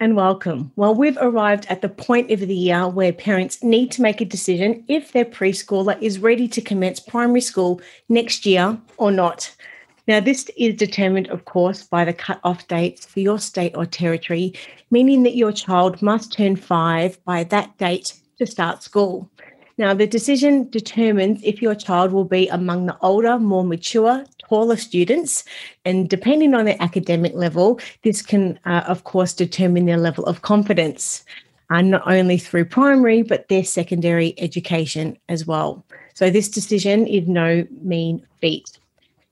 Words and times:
And 0.00 0.16
welcome. 0.16 0.72
Well, 0.76 0.94
we've 0.94 1.18
arrived 1.20 1.66
at 1.68 1.82
the 1.82 1.88
point 1.88 2.30
of 2.30 2.40
the 2.40 2.54
year 2.54 2.88
where 2.88 3.12
parents 3.12 3.62
need 3.62 3.90
to 3.92 4.02
make 4.02 4.20
a 4.20 4.24
decision 4.24 4.84
if 4.88 5.12
their 5.12 5.24
preschooler 5.24 6.00
is 6.00 6.18
ready 6.18 6.48
to 6.48 6.60
commence 6.60 7.00
primary 7.00 7.40
school 7.40 7.80
next 8.08 8.46
year 8.46 8.78
or 8.96 9.10
not. 9.10 9.54
Now, 10.06 10.20
this 10.20 10.50
is 10.56 10.74
determined, 10.74 11.28
of 11.28 11.46
course, 11.46 11.82
by 11.82 12.04
the 12.04 12.12
cut-off 12.12 12.68
dates 12.68 13.06
for 13.06 13.20
your 13.20 13.38
state 13.38 13.76
or 13.76 13.86
territory, 13.86 14.52
meaning 14.90 15.22
that 15.22 15.36
your 15.36 15.52
child 15.52 16.02
must 16.02 16.32
turn 16.32 16.56
five 16.56 17.22
by 17.24 17.44
that 17.44 17.76
date 17.78 18.14
to 18.38 18.46
start 18.46 18.82
school. 18.82 19.30
Now, 19.78 19.94
the 19.94 20.06
decision 20.06 20.68
determines 20.70 21.42
if 21.42 21.60
your 21.60 21.74
child 21.74 22.12
will 22.12 22.24
be 22.24 22.48
among 22.48 22.86
the 22.86 22.96
older, 23.00 23.38
more 23.38 23.64
mature, 23.64 24.24
taller 24.48 24.76
students. 24.76 25.44
And 25.84 26.08
depending 26.08 26.54
on 26.54 26.64
their 26.64 26.80
academic 26.80 27.34
level, 27.34 27.80
this 28.02 28.22
can, 28.22 28.58
uh, 28.64 28.84
of 28.86 29.04
course, 29.04 29.32
determine 29.32 29.86
their 29.86 29.98
level 29.98 30.24
of 30.26 30.42
confidence, 30.42 31.24
uh, 31.70 31.82
not 31.82 32.02
only 32.06 32.38
through 32.38 32.66
primary, 32.66 33.22
but 33.22 33.48
their 33.48 33.64
secondary 33.64 34.34
education 34.38 35.16
as 35.28 35.46
well. 35.46 35.84
So, 36.14 36.30
this 36.30 36.48
decision 36.48 37.06
is 37.06 37.26
no 37.26 37.66
mean 37.82 38.24
feat. 38.40 38.78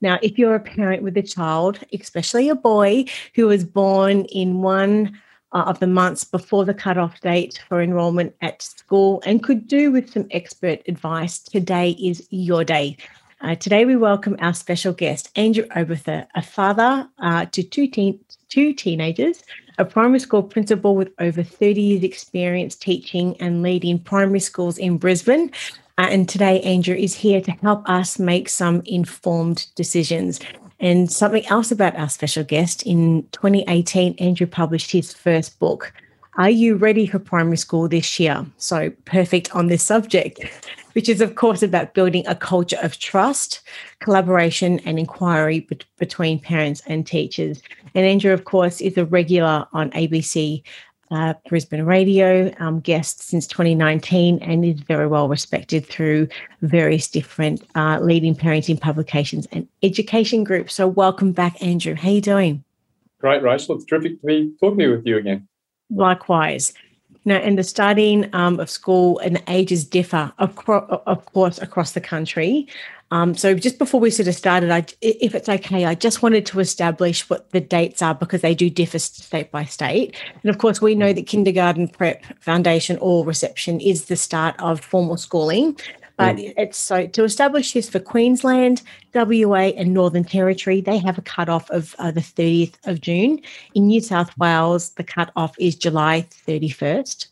Now, 0.01 0.19
if 0.21 0.37
you're 0.37 0.55
a 0.55 0.59
parent 0.59 1.01
with 1.01 1.15
a 1.15 1.21
child, 1.21 1.79
especially 1.97 2.49
a 2.49 2.55
boy 2.55 3.05
who 3.35 3.47
was 3.47 3.63
born 3.63 4.25
in 4.25 4.61
one 4.61 5.17
uh, 5.53 5.63
of 5.65 5.79
the 5.79 5.87
months 5.87 6.25
before 6.25 6.65
the 6.65 6.73
cutoff 6.73 7.21
date 7.21 7.63
for 7.69 7.81
enrolment 7.81 8.35
at 8.41 8.61
school 8.61 9.21
and 9.25 9.43
could 9.43 9.65
do 9.65 9.91
with 9.91 10.11
some 10.11 10.27
expert 10.31 10.81
advice, 10.89 11.39
today 11.39 11.91
is 11.91 12.27
your 12.31 12.65
day. 12.65 12.97
Uh, 13.43 13.55
today, 13.55 13.83
we 13.83 13.97
welcome 13.97 14.37
our 14.39 14.53
special 14.53 14.93
guest, 14.93 15.29
Andrew 15.35 15.65
Oberthur, 15.75 16.25
a 16.33 16.41
father 16.41 17.09
uh, 17.19 17.45
to 17.47 17.61
two, 17.61 17.87
teen- 17.87 18.23
two 18.47 18.71
teenagers, 18.71 19.43
a 19.77 19.83
primary 19.83 20.19
school 20.19 20.41
principal 20.41 20.95
with 20.95 21.09
over 21.19 21.43
30 21.43 21.81
years' 21.81 22.03
experience 22.03 22.73
teaching 22.73 23.35
and 23.41 23.61
leading 23.61 23.99
primary 23.99 24.39
schools 24.39 24.77
in 24.77 24.97
Brisbane. 24.97 25.51
Uh, 25.97 26.07
and 26.09 26.29
today, 26.29 26.61
Andrew 26.61 26.95
is 26.95 27.15
here 27.15 27.41
to 27.41 27.51
help 27.51 27.87
us 27.89 28.17
make 28.17 28.47
some 28.47 28.81
informed 28.85 29.67
decisions. 29.75 30.39
And 30.79 31.11
something 31.11 31.45
else 31.47 31.69
about 31.69 31.97
our 31.97 32.07
special 32.07 32.45
guest 32.45 32.83
in 32.83 33.27
2018, 33.33 34.15
Andrew 34.19 34.47
published 34.47 34.89
his 34.89 35.13
first 35.13 35.59
book. 35.59 35.91
Are 36.37 36.49
you 36.49 36.77
ready 36.77 37.07
for 37.07 37.19
primary 37.19 37.57
school 37.57 37.89
this 37.89 38.21
year? 38.21 38.45
So 38.57 38.89
perfect 39.03 39.53
on 39.53 39.67
this 39.67 39.83
subject, 39.83 40.39
which 40.93 41.09
is, 41.09 41.21
of 41.21 41.35
course, 41.35 41.61
about 41.61 41.93
building 41.93 42.25
a 42.27 42.35
culture 42.35 42.77
of 42.81 42.97
trust, 42.99 43.61
collaboration, 43.99 44.79
and 44.85 44.97
inquiry 44.97 45.61
be- 45.61 45.79
between 45.97 46.39
parents 46.39 46.81
and 46.87 47.05
teachers. 47.05 47.61
And 47.95 48.05
Andrew, 48.05 48.33
of 48.33 48.45
course, 48.45 48.81
is 48.81 48.97
a 48.97 49.05
regular 49.05 49.67
on 49.73 49.91
ABC 49.91 50.63
uh, 51.11 51.33
Brisbane 51.47 51.83
radio 51.83 52.51
um, 52.59 52.79
guest 52.79 53.21
since 53.21 53.45
2019 53.45 54.39
and 54.39 54.65
is 54.65 54.79
very 54.79 55.05
well 55.05 55.27
respected 55.27 55.85
through 55.85 56.27
various 56.61 57.07
different 57.07 57.63
uh, 57.75 57.99
leading 58.01 58.35
parenting 58.35 58.79
publications 58.79 59.47
and 59.51 59.67
education 59.83 60.43
groups. 60.43 60.73
So, 60.73 60.87
welcome 60.87 61.31
back, 61.31 61.61
Andrew. 61.61 61.93
How 61.93 62.09
are 62.09 62.13
you 62.13 62.21
doing? 62.21 62.63
Great, 63.19 63.43
Rachel. 63.43 63.75
It's 63.75 63.85
terrific 63.85 64.19
to 64.21 64.27
be 64.27 64.53
talking 64.59 64.89
with 64.89 65.05
you 65.05 65.17
again. 65.17 65.47
Likewise. 65.91 66.73
Now, 67.25 67.37
and 67.37 67.57
the 67.57 67.63
starting 67.63 68.29
um, 68.33 68.59
of 68.59 68.69
school 68.69 69.19
and 69.19 69.35
the 69.37 69.43
ages 69.47 69.85
differ, 69.85 70.33
of, 70.39 70.57
of 70.67 71.25
course, 71.33 71.57
across 71.61 71.93
the 71.93 72.01
country. 72.01 72.67
Um, 73.11 73.35
so 73.35 73.53
just 73.53 73.77
before 73.77 73.99
we 73.99 74.09
sort 74.09 74.27
of 74.27 74.33
started, 74.33 74.71
I, 74.71 74.85
if 75.01 75.35
it's 75.35 75.47
okay, 75.47 75.85
I 75.85 75.93
just 75.93 76.23
wanted 76.23 76.47
to 76.47 76.59
establish 76.59 77.29
what 77.29 77.51
the 77.51 77.61
dates 77.61 78.01
are 78.01 78.15
because 78.15 78.41
they 78.41 78.55
do 78.55 78.71
differ 78.71 78.97
state 78.97 79.51
by 79.51 79.65
state. 79.65 80.15
And 80.41 80.49
of 80.49 80.57
course, 80.57 80.81
we 80.81 80.95
know 80.95 81.13
that 81.13 81.27
kindergarten, 81.27 81.87
prep, 81.87 82.23
foundation, 82.41 82.97
or 82.99 83.23
reception 83.23 83.79
is 83.79 84.05
the 84.05 84.15
start 84.15 84.55
of 84.57 84.81
formal 84.81 85.17
schooling. 85.17 85.77
But 86.17 86.35
mm. 86.35 86.53
it's 86.57 86.77
so 86.77 87.07
to 87.07 87.23
establish 87.23 87.73
this 87.73 87.89
for 87.89 87.99
Queensland, 87.99 88.81
WA, 89.13 89.71
and 89.75 89.93
Northern 89.93 90.23
Territory, 90.23 90.81
they 90.81 90.97
have 90.99 91.17
a 91.17 91.21
cutoff 91.21 91.69
of 91.71 91.95
uh, 91.97 92.11
the 92.11 92.21
30th 92.21 92.75
of 92.85 93.01
June. 93.01 93.39
In 93.73 93.87
New 93.87 94.01
South 94.01 94.37
Wales, 94.37 94.91
the 94.91 95.03
cutoff 95.03 95.55
is 95.59 95.75
July 95.75 96.27
31st. 96.47 97.27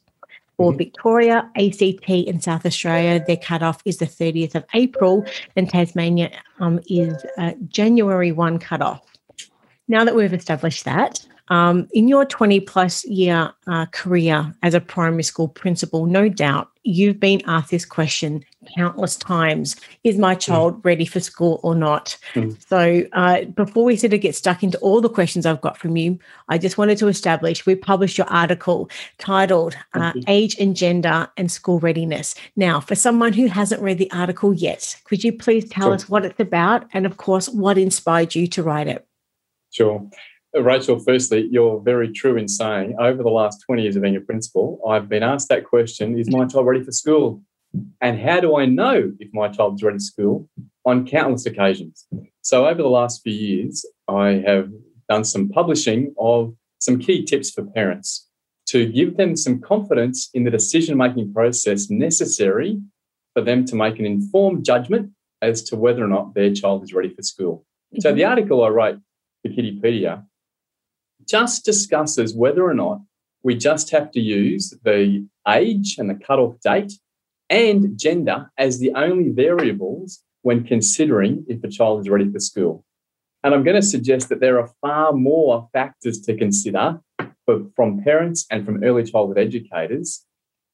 For 0.58 0.72
mm-hmm. 0.72 0.78
Victoria, 0.78 1.50
ACT, 1.56 2.10
and 2.10 2.44
South 2.44 2.66
Australia, 2.66 3.24
their 3.26 3.38
cutoff 3.38 3.82
is 3.86 3.98
the 3.98 4.06
30th 4.06 4.56
of 4.56 4.66
April, 4.74 5.26
and 5.56 5.70
Tasmania 5.70 6.32
um, 6.60 6.80
is 6.88 7.14
uh, 7.38 7.54
January 7.68 8.32
1 8.32 8.60
cutoff. 8.60 9.02
Now 9.88 10.06
that 10.06 10.16
we've 10.16 10.34
established 10.34 10.86
that, 10.86 11.26
um, 11.52 11.90
in 11.92 12.08
your 12.08 12.26
20 12.26 12.62
plus 12.62 13.04
year 13.04 13.52
uh, 13.68 13.86
career 13.88 14.56
as 14.64 14.74
a 14.74 14.80
primary 14.80 15.22
school 15.22 15.50
principal, 15.50 16.06
no 16.06 16.30
doubt 16.30 16.70
you've 16.84 17.20
been 17.20 17.42
asked 17.46 17.72
this 17.72 17.84
question 17.86 18.44
countless 18.76 19.18
times 19.18 19.76
Is 20.06 20.18
my 20.18 20.34
mm. 20.34 20.40
child 20.40 20.78
mm. 20.78 20.86
ready 20.86 21.04
for 21.04 21.20
school 21.20 21.60
or 21.62 21.76
not? 21.76 22.18
Mm. 22.36 22.58
So, 22.70 23.04
uh, 23.12 23.44
before 23.44 23.84
we 23.84 23.98
sort 23.98 24.14
of 24.14 24.22
get 24.22 24.34
stuck 24.34 24.64
into 24.64 24.78
all 24.80 25.02
the 25.02 25.10
questions 25.10 25.46
I've 25.46 25.60
got 25.60 25.78
from 25.78 25.98
you, 25.98 26.18
I 26.48 26.58
just 26.58 26.78
wanted 26.78 26.98
to 27.00 27.10
establish 27.10 27.66
we 27.66 27.76
published 27.76 28.18
your 28.18 28.28
article 28.28 28.90
titled 29.18 29.76
uh, 29.94 30.14
Age 30.28 30.56
and 30.58 30.74
Gender 30.74 31.30
and 31.36 31.52
School 31.52 31.80
Readiness. 31.80 32.34
Now, 32.56 32.80
for 32.80 32.96
someone 32.96 33.34
who 33.34 33.48
hasn't 33.48 33.82
read 33.82 33.98
the 33.98 34.12
article 34.12 34.54
yet, 34.54 34.96
could 35.04 35.22
you 35.22 35.34
please 35.34 35.68
tell 35.68 35.88
sure. 35.88 35.96
us 35.96 36.08
what 36.08 36.24
it's 36.24 36.40
about 36.40 36.86
and, 36.94 37.06
of 37.06 37.18
course, 37.18 37.50
what 37.50 37.78
inspired 37.78 38.36
you 38.36 38.48
to 38.48 38.64
write 38.64 38.88
it? 38.88 39.06
Sure. 39.72 40.10
Rachel, 40.54 41.00
firstly, 41.00 41.48
you're 41.50 41.80
very 41.80 42.12
true 42.12 42.36
in 42.36 42.48
saying 42.48 42.96
over 43.00 43.24
the 43.24 43.30
last 43.30 43.64
20 43.66 43.84
years 43.84 43.96
of 43.96 44.02
being 44.02 44.18
a 44.18 44.22
principal, 44.22 44.82
I've 44.88 45.08
been 45.08 45.24
asked 45.24 45.48
that 45.50 45.64
question 45.66 46.20
Is 46.20 46.30
my 46.30 46.46
child 46.46 46.66
ready 46.66 46.84
for 46.84 46.92
school? 46.92 47.42
And 48.02 48.20
how 48.20 48.42
do 48.42 48.58
I 48.58 48.66
know 48.66 49.14
if 49.20 49.34
my 49.34 49.48
child's 49.48 49.82
ready 49.82 49.98
for 49.98 50.04
school? 50.04 50.50
On 50.86 51.08
countless 51.08 51.46
occasions. 51.46 52.06
So, 52.42 52.68
over 52.68 52.82
the 52.82 52.90
last 52.90 53.22
few 53.24 53.34
years, 53.34 53.86
I 54.10 54.44
have 54.46 54.70
done 55.08 55.24
some 55.24 55.48
publishing 55.50 56.14
of 56.20 56.54
some 56.80 57.00
key 57.00 57.24
tips 57.24 57.52
for 57.52 57.64
parents 57.64 58.28
to 58.68 58.92
give 58.92 59.16
them 59.16 59.36
some 59.36 59.62
confidence 59.62 60.30
in 60.34 60.44
the 60.44 60.52
decision 60.52 60.98
making 60.98 61.34
process 61.34 61.90
necessary 61.90 62.82
for 63.34 63.42
them 63.42 63.64
to 63.66 63.76
make 63.76 64.00
an 64.00 64.06
informed 64.06 64.66
judgment 64.66 65.12
as 65.42 65.64
to 65.64 65.76
whether 65.76 66.04
or 66.04 66.08
not 66.08 66.34
their 66.34 66.54
child 66.54 66.84
is 66.84 66.94
ready 66.94 67.14
for 67.14 67.22
school. 67.22 67.66
So, 68.00 68.10
mm-hmm. 68.10 68.18
the 68.18 68.26
article 68.26 68.66
I 68.66 68.68
wrote 68.68 69.00
for 69.44 69.50
Kiddipedia 69.50 70.26
just 71.28 71.66
discusses 71.66 72.36
whether 72.36 72.64
or 72.64 72.74
not 72.74 73.00
we 73.44 73.56
just 73.56 73.90
have 73.92 74.12
to 74.12 74.20
use 74.20 74.74
the 74.84 75.26
age 75.48 75.96
and 75.98 76.10
the 76.10 76.16
cutoff 76.16 76.60
date 76.64 76.94
and 77.50 78.00
gender 78.00 78.52
as 78.58 78.80
the 78.80 78.92
only 78.94 79.30
variables 79.30 80.24
when 80.44 80.64
considering 80.64 81.46
if 81.48 81.64
a 81.64 81.68
child 81.68 82.02
is 82.02 82.10
ready 82.10 82.32
for 82.32 82.40
school. 82.40 82.86
And 83.44 83.54
I'm 83.54 83.64
going 83.64 83.76
to 83.76 83.82
suggest 83.82 84.30
that 84.30 84.40
there 84.40 84.60
are 84.60 84.72
far 84.82 85.14
more 85.14 85.68
factors 85.74 86.22
to 86.22 86.38
consider 86.38 87.00
for, 87.46 87.66
from 87.76 88.04
parents 88.04 88.46
and 88.52 88.66
from 88.66 88.84
early 88.84 89.04
childhood 89.04 89.40
educators 89.40 90.26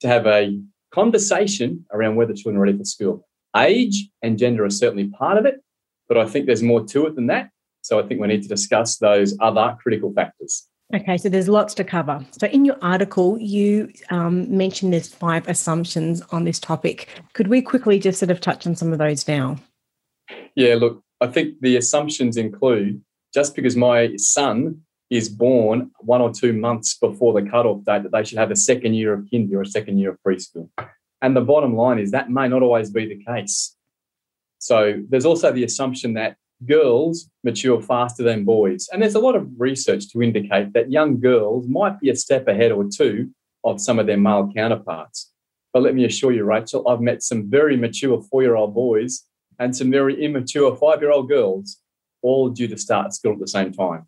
to 0.01 0.07
have 0.07 0.27
a 0.27 0.59
conversation 0.91 1.85
around 1.93 2.15
whether 2.15 2.33
children 2.33 2.57
are 2.57 2.65
ready 2.65 2.77
for 2.77 2.83
school. 2.83 3.27
Age 3.55 4.09
and 4.21 4.38
gender 4.38 4.65
are 4.65 4.69
certainly 4.69 5.07
part 5.07 5.38
of 5.38 5.45
it, 5.45 5.61
but 6.07 6.17
I 6.17 6.25
think 6.25 6.45
there's 6.45 6.63
more 6.63 6.85
to 6.85 7.07
it 7.07 7.15
than 7.15 7.27
that. 7.27 7.50
So 7.88 8.00
I 8.00 8.04
think 8.04 8.19
we 8.19 8.28
need 8.28 8.42
to 8.42 8.50
discuss 8.50 8.98
those 8.98 9.38
other 9.39 9.78
critical 9.81 10.12
factors. 10.12 10.68
Okay, 10.94 11.18
so 11.18 11.30
there's 11.30 11.48
lots 11.48 11.74
to 11.75 11.86
cover. 11.86 12.25
So 12.31 12.48
in 12.48 12.66
your 12.66 12.75
article, 12.81 13.38
you 13.39 13.92
um, 14.10 14.56
mentioned 14.56 14.92
there's 14.92 15.13
five 15.13 15.48
assumptions 15.48 16.22
on 16.34 16.44
this 16.44 16.60
topic. 16.60 17.07
Could 17.31 17.48
we 17.48 17.62
quickly 17.62 17.98
just 17.98 18.19
sort 18.19 18.30
of 18.30 18.42
touch 18.42 18.68
on 18.68 18.75
some 18.75 18.92
of 18.92 19.00
those 19.00 19.25
now? 19.25 19.57
Yeah, 20.56 20.75
look, 20.75 21.01
I 21.22 21.28
think 21.28 21.62
the 21.62 21.78
assumptions 21.78 22.36
include 22.36 23.01
just 23.34 23.56
because 23.56 23.78
my 23.78 24.18
son 24.18 24.81
is 25.10 25.30
born 25.30 25.92
one 26.00 26.19
or 26.19 26.34
two 26.34 26.51
months 26.51 26.98
before 26.98 27.39
the 27.39 27.50
cutoff 27.50 27.86
date, 27.86 28.04
that 28.04 28.12
they 28.12 28.25
should 28.25 28.38
have 28.38 28.51
a 28.51 28.56
second 28.56 28.95
year 28.95 29.13
of 29.13 29.22
kindy 29.31 29.54
or 29.54 29.62
a 29.62 29.66
second 29.66 29.98
year 29.98 30.12
of 30.12 30.18
preschool. 30.28 30.69
And 31.22 31.38
the 31.38 31.42
bottom 31.42 31.74
line 31.74 32.00
is 32.00 32.12
that 32.12 32.30
may 32.30 32.50
not 32.50 32.63
always 32.63 32.89
be 32.89 33.07
the 33.07 33.24
case. 33.24 33.78
So 34.60 35.01
there's 35.07 35.25
also 35.25 35.54
the 35.54 35.63
assumption 35.63 36.16
that 36.16 36.36
girls 36.65 37.30
mature 37.44 37.81
faster 37.81 38.24
than 38.24 38.45
boys. 38.45 38.88
And 38.92 39.01
there's 39.01 39.15
a 39.15 39.19
lot 39.19 39.36
of 39.36 39.48
research 39.57 40.09
to 40.12 40.21
indicate 40.21 40.74
that 40.74 40.92
young 40.92 41.19
girls 41.19 41.68
might 41.68 42.00
be 42.00 42.09
a 42.09 42.15
step 42.15 42.48
ahead 42.48 42.71
or 42.71 42.86
two 42.86 43.30
of 43.63 43.81
some 43.81 44.00
of 44.00 44.07
their 44.07 44.18
male 44.18 44.51
counterparts. 44.56 45.31
But 45.74 45.83
let 45.83 45.95
me 45.95 46.06
assure 46.06 46.31
you, 46.31 46.44
Rachel, 46.44 46.88
I've 46.88 47.01
met 47.01 47.21
some 47.21 47.50
very 47.50 47.77
mature 47.77 48.21
four 48.21 48.42
year 48.42 48.56
old 48.56 48.74
boys 48.74 49.25
and 49.59 49.75
some 49.75 49.92
very 49.92 50.24
immature 50.24 50.75
five 50.75 51.01
year 51.01 51.12
old 51.12 51.30
girls, 51.30 51.77
all 52.21 52.50
due 52.50 52.68
to 52.68 52.77
start 52.77 53.13
school 53.13 53.33
at 53.33 53.39
the 53.39 53.48
same 53.48 53.71
time. 53.71 54.07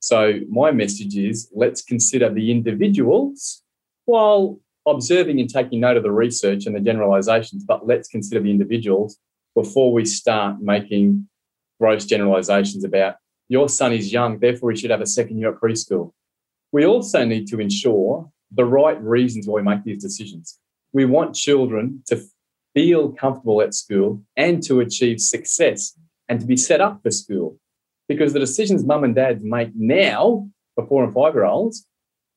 So, 0.00 0.40
my 0.48 0.70
message 0.70 1.16
is 1.16 1.50
let's 1.54 1.82
consider 1.82 2.32
the 2.32 2.50
individuals 2.50 3.62
while 4.04 4.60
observing 4.86 5.40
and 5.40 5.48
taking 5.48 5.80
note 5.80 5.96
of 5.96 6.02
the 6.02 6.10
research 6.10 6.66
and 6.66 6.74
the 6.74 6.80
generalizations, 6.80 7.64
but 7.64 7.86
let's 7.86 8.08
consider 8.08 8.40
the 8.40 8.50
individuals 8.50 9.18
before 9.54 9.92
we 9.92 10.04
start 10.04 10.60
making 10.60 11.28
gross 11.80 12.04
generalizations 12.04 12.84
about 12.84 13.16
your 13.48 13.68
son 13.68 13.92
is 13.92 14.12
young, 14.12 14.38
therefore 14.38 14.70
he 14.70 14.76
should 14.76 14.90
have 14.90 15.00
a 15.00 15.06
second 15.06 15.38
year 15.38 15.52
at 15.52 15.60
preschool. 15.60 16.12
We 16.70 16.86
also 16.86 17.24
need 17.24 17.48
to 17.48 17.58
ensure 17.58 18.30
the 18.52 18.64
right 18.64 19.00
reasons 19.02 19.46
why 19.46 19.56
we 19.56 19.62
make 19.62 19.82
these 19.82 20.02
decisions. 20.02 20.58
We 20.92 21.04
want 21.04 21.34
children 21.34 22.02
to 22.06 22.22
feel 22.74 23.10
comfortable 23.12 23.60
at 23.62 23.74
school 23.74 24.22
and 24.36 24.62
to 24.64 24.80
achieve 24.80 25.20
success 25.20 25.98
and 26.28 26.40
to 26.40 26.46
be 26.46 26.56
set 26.56 26.80
up 26.80 27.02
for 27.02 27.10
school. 27.10 27.58
Because 28.08 28.32
the 28.32 28.40
decisions 28.40 28.84
mum 28.84 29.04
and 29.04 29.14
dad 29.14 29.42
make 29.42 29.70
now 29.74 30.48
for 30.74 30.86
four 30.86 31.02
and 31.02 31.12
five 31.12 31.34
year 31.34 31.44
olds, 31.44 31.86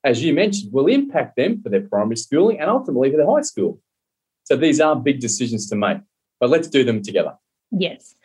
as 0.03 0.23
you 0.23 0.33
mentioned, 0.33 0.73
will 0.73 0.87
impact 0.87 1.35
them 1.35 1.61
for 1.61 1.69
their 1.69 1.81
primary 1.81 2.17
schooling 2.17 2.59
and 2.59 2.69
ultimately 2.69 3.11
for 3.11 3.17
their 3.17 3.29
high 3.29 3.41
school. 3.41 3.79
So 4.45 4.55
these 4.55 4.81
are 4.81 4.95
big 4.95 5.19
decisions 5.19 5.69
to 5.69 5.75
make, 5.75 5.99
but 6.39 6.49
let's 6.49 6.67
do 6.67 6.83
them 6.83 7.01
together. 7.01 7.33
Yes. 7.71 8.15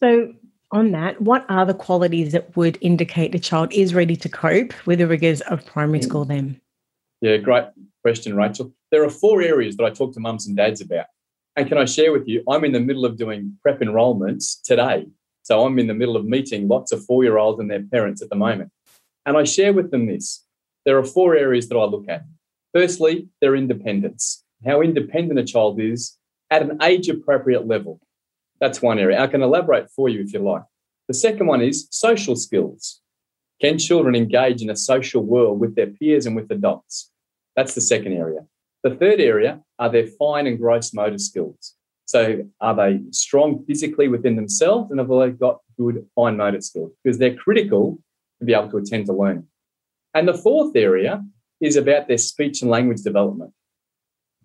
So, 0.00 0.32
on 0.76 0.92
that, 0.92 1.20
what 1.20 1.44
are 1.48 1.64
the 1.64 1.74
qualities 1.74 2.32
that 2.32 2.54
would 2.56 2.78
indicate 2.80 3.34
a 3.34 3.38
child 3.38 3.72
is 3.72 3.94
ready 3.94 4.14
to 4.16 4.28
cope 4.28 4.74
with 4.86 4.98
the 4.98 5.06
rigors 5.06 5.40
of 5.42 5.64
primary 5.64 6.02
school 6.02 6.24
mm. 6.24 6.28
then? 6.28 6.60
Yeah, 7.22 7.38
great 7.38 7.64
question, 8.02 8.36
Rachel. 8.36 8.72
There 8.92 9.02
are 9.02 9.10
four 9.10 9.42
areas 9.42 9.76
that 9.76 9.84
I 9.84 9.90
talk 9.90 10.12
to 10.14 10.20
mums 10.20 10.46
and 10.46 10.56
dads 10.56 10.80
about. 10.80 11.06
And 11.56 11.66
can 11.66 11.78
I 11.78 11.86
share 11.86 12.12
with 12.12 12.28
you, 12.28 12.44
I'm 12.48 12.64
in 12.64 12.72
the 12.72 12.80
middle 12.80 13.06
of 13.06 13.16
doing 13.16 13.56
prep 13.62 13.80
enrolments 13.80 14.60
today. 14.60 15.06
So 15.42 15.64
I'm 15.64 15.78
in 15.78 15.86
the 15.86 15.94
middle 15.94 16.16
of 16.16 16.26
meeting 16.26 16.68
lots 16.68 16.92
of 16.92 17.04
four 17.04 17.24
year 17.24 17.38
olds 17.38 17.58
and 17.58 17.70
their 17.70 17.82
parents 17.82 18.20
at 18.20 18.28
the 18.28 18.36
moment. 18.36 18.70
And 19.24 19.36
I 19.36 19.44
share 19.44 19.72
with 19.72 19.90
them 19.90 20.06
this. 20.06 20.44
There 20.84 20.98
are 20.98 21.04
four 21.04 21.34
areas 21.34 21.68
that 21.68 21.76
I 21.76 21.84
look 21.84 22.08
at. 22.08 22.24
Firstly, 22.74 23.28
their 23.40 23.56
independence, 23.56 24.44
how 24.64 24.82
independent 24.82 25.40
a 25.40 25.44
child 25.44 25.80
is 25.80 26.18
at 26.50 26.62
an 26.62 26.78
age 26.82 27.08
appropriate 27.08 27.66
level. 27.66 28.00
That's 28.60 28.82
one 28.82 28.98
area. 28.98 29.20
I 29.20 29.26
can 29.26 29.42
elaborate 29.42 29.90
for 29.90 30.08
you 30.08 30.20
if 30.20 30.32
you 30.32 30.40
like. 30.40 30.62
The 31.08 31.14
second 31.14 31.46
one 31.46 31.62
is 31.62 31.88
social 31.90 32.36
skills. 32.36 33.00
Can 33.60 33.78
children 33.78 34.14
engage 34.14 34.62
in 34.62 34.70
a 34.70 34.76
social 34.76 35.22
world 35.22 35.60
with 35.60 35.76
their 35.76 35.86
peers 35.86 36.26
and 36.26 36.36
with 36.36 36.50
adults? 36.50 37.10
That's 37.54 37.74
the 37.74 37.80
second 37.80 38.12
area. 38.12 38.40
The 38.82 38.94
third 38.94 39.20
area 39.20 39.60
are 39.78 39.88
their 39.88 40.06
fine 40.06 40.46
and 40.46 40.58
gross 40.58 40.92
motor 40.92 41.18
skills. 41.18 41.74
So, 42.04 42.44
are 42.60 42.74
they 42.74 43.00
strong 43.10 43.64
physically 43.66 44.06
within 44.08 44.36
themselves 44.36 44.90
and 44.90 45.00
have 45.00 45.08
they 45.08 45.30
got 45.30 45.58
good 45.76 46.06
fine 46.14 46.36
motor 46.36 46.60
skills? 46.60 46.92
Because 47.02 47.18
they're 47.18 47.34
critical 47.34 47.98
to 48.38 48.44
be 48.44 48.54
able 48.54 48.70
to 48.70 48.76
attend 48.76 49.06
to 49.06 49.12
learning. 49.12 49.48
And 50.14 50.28
the 50.28 50.34
fourth 50.34 50.76
area 50.76 51.24
is 51.60 51.76
about 51.76 52.06
their 52.06 52.18
speech 52.18 52.62
and 52.62 52.70
language 52.70 53.02
development. 53.02 53.52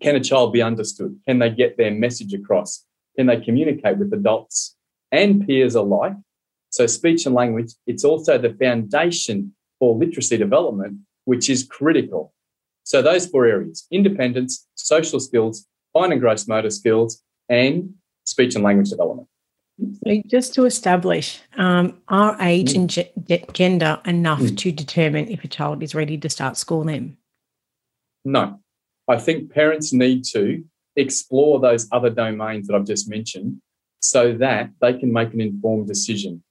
Can 0.00 0.16
a 0.16 0.20
child 0.20 0.52
be 0.52 0.62
understood? 0.62 1.18
Can 1.28 1.38
they 1.38 1.50
get 1.50 1.76
their 1.76 1.92
message 1.92 2.34
across? 2.34 2.84
Can 3.16 3.26
they 3.26 3.40
communicate 3.40 3.98
with 3.98 4.12
adults 4.12 4.76
and 5.10 5.46
peers 5.46 5.74
alike 5.74 6.14
so, 6.72 6.86
speech 6.86 7.26
and 7.26 7.34
language, 7.34 7.72
it's 7.86 8.02
also 8.02 8.38
the 8.38 8.54
foundation 8.54 9.54
for 9.78 9.94
literacy 9.94 10.38
development, 10.38 11.00
which 11.26 11.50
is 11.50 11.64
critical. 11.64 12.32
So, 12.84 13.02
those 13.02 13.26
four 13.26 13.44
areas 13.44 13.86
independence, 13.90 14.66
social 14.74 15.20
skills, 15.20 15.66
fine 15.92 16.12
and 16.12 16.20
gross 16.20 16.48
motor 16.48 16.70
skills, 16.70 17.22
and 17.50 17.92
speech 18.24 18.54
and 18.54 18.64
language 18.64 18.88
development. 18.88 19.28
So, 20.06 20.22
just 20.26 20.54
to 20.54 20.64
establish, 20.64 21.42
um, 21.58 22.00
are 22.08 22.38
age 22.40 22.72
mm. 22.72 22.76
and 22.76 22.90
ge- 22.90 23.52
gender 23.52 24.00
enough 24.06 24.40
mm. 24.40 24.56
to 24.56 24.72
determine 24.72 25.28
if 25.28 25.44
a 25.44 25.48
child 25.48 25.82
is 25.82 25.94
ready 25.94 26.16
to 26.16 26.30
start 26.30 26.56
school 26.56 26.84
then? 26.84 27.18
No. 28.24 28.60
I 29.08 29.18
think 29.18 29.52
parents 29.52 29.92
need 29.92 30.24
to 30.32 30.64
explore 30.96 31.60
those 31.60 31.88
other 31.92 32.10
domains 32.10 32.66
that 32.66 32.76
I've 32.76 32.86
just 32.86 33.08
mentioned 33.08 33.60
so 34.00 34.34
that 34.34 34.70
they 34.80 34.94
can 34.94 35.12
make 35.12 35.32
an 35.32 35.40
informed 35.40 35.86
decision. 35.86 36.42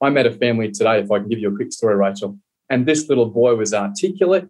I 0.00 0.10
met 0.10 0.26
a 0.26 0.32
family 0.32 0.70
today, 0.70 1.00
if 1.00 1.10
I 1.10 1.18
can 1.18 1.28
give 1.28 1.40
you 1.40 1.52
a 1.52 1.56
quick 1.56 1.72
story, 1.72 1.96
Rachel. 1.96 2.38
And 2.70 2.86
this 2.86 3.08
little 3.08 3.26
boy 3.26 3.54
was 3.56 3.74
articulate. 3.74 4.48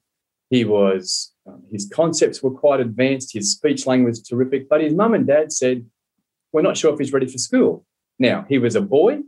He 0.51 0.65
was, 0.65 1.33
um, 1.47 1.63
his 1.71 1.89
concepts 1.93 2.43
were 2.43 2.51
quite 2.51 2.81
advanced. 2.81 3.33
His 3.33 3.53
speech 3.53 3.87
language 3.87 4.13
was 4.13 4.23
terrific. 4.23 4.69
But 4.69 4.83
his 4.83 4.95
mum 4.95 5.15
and 5.15 5.27
dad 5.27 5.53
said, 5.53 5.87
We're 6.53 6.63
not 6.63 6.77
sure 6.77 6.93
if 6.93 6.99
he's 6.99 7.13
ready 7.13 7.27
for 7.27 7.39
school. 7.39 7.87
Now, 8.19 8.45
he 8.49 8.59
was 8.59 8.75
a 8.75 8.81
boy 8.81 9.21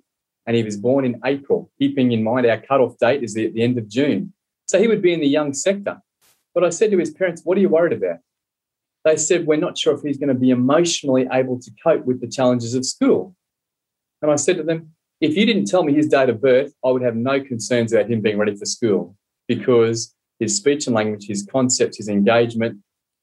and 0.47 0.57
he 0.57 0.63
was 0.63 0.77
born 0.77 1.05
in 1.05 1.21
April, 1.25 1.71
keeping 1.79 2.13
in 2.13 2.25
mind 2.25 2.47
our 2.47 2.61
cutoff 2.61 2.99
date 2.99 3.23
is 3.23 3.35
the, 3.35 3.47
at 3.47 3.55
the 3.55 3.63
end 3.63 3.79
of 3.79 3.89
June. 3.89 4.33
So 4.67 4.81
he 4.81 4.89
would 4.89 5.03
be 5.03 5.13
in 5.13 5.21
the 5.21 5.29
young 5.29 5.53
sector. 5.53 6.01
But 6.55 6.65
I 6.65 6.71
said 6.71 6.91
to 6.91 6.99
his 6.99 7.11
parents, 7.11 7.43
What 7.45 7.57
are 7.57 7.61
you 7.61 7.69
worried 7.69 7.93
about? 7.93 8.19
They 9.05 9.17
said, 9.17 9.47
We're 9.47 9.57
not 9.57 9.79
sure 9.79 9.95
if 9.95 10.03
he's 10.03 10.19
going 10.19 10.29
to 10.29 10.35
be 10.35 10.51
emotionally 10.51 11.27
able 11.33 11.59
to 11.61 11.71
cope 11.83 12.05
with 12.05 12.21
the 12.21 12.29
challenges 12.29 12.75
of 12.75 12.85
school. 12.85 13.35
And 14.23 14.31
I 14.31 14.37
said 14.37 14.57
to 14.59 14.63
them, 14.63 14.93
if 15.21 15.37
you 15.37 15.45
didn't 15.45 15.67
tell 15.67 15.83
me 15.83 15.93
his 15.93 16.09
date 16.09 16.31
of 16.31 16.41
birth, 16.41 16.73
I 16.85 16.91
would 16.91 17.03
have 17.03 17.17
no 17.17 17.43
concerns 17.43 17.93
about 17.93 18.11
him 18.11 18.23
being 18.23 18.39
ready 18.39 18.57
for 18.57 18.65
school 18.65 19.17
because 19.49 20.15
his 20.39 20.57
speech 20.57 20.87
and 20.87 20.97
language, 20.97 21.27
his 21.27 21.47
concepts, 21.51 21.99
his 21.99 22.09
engagement 22.09 22.79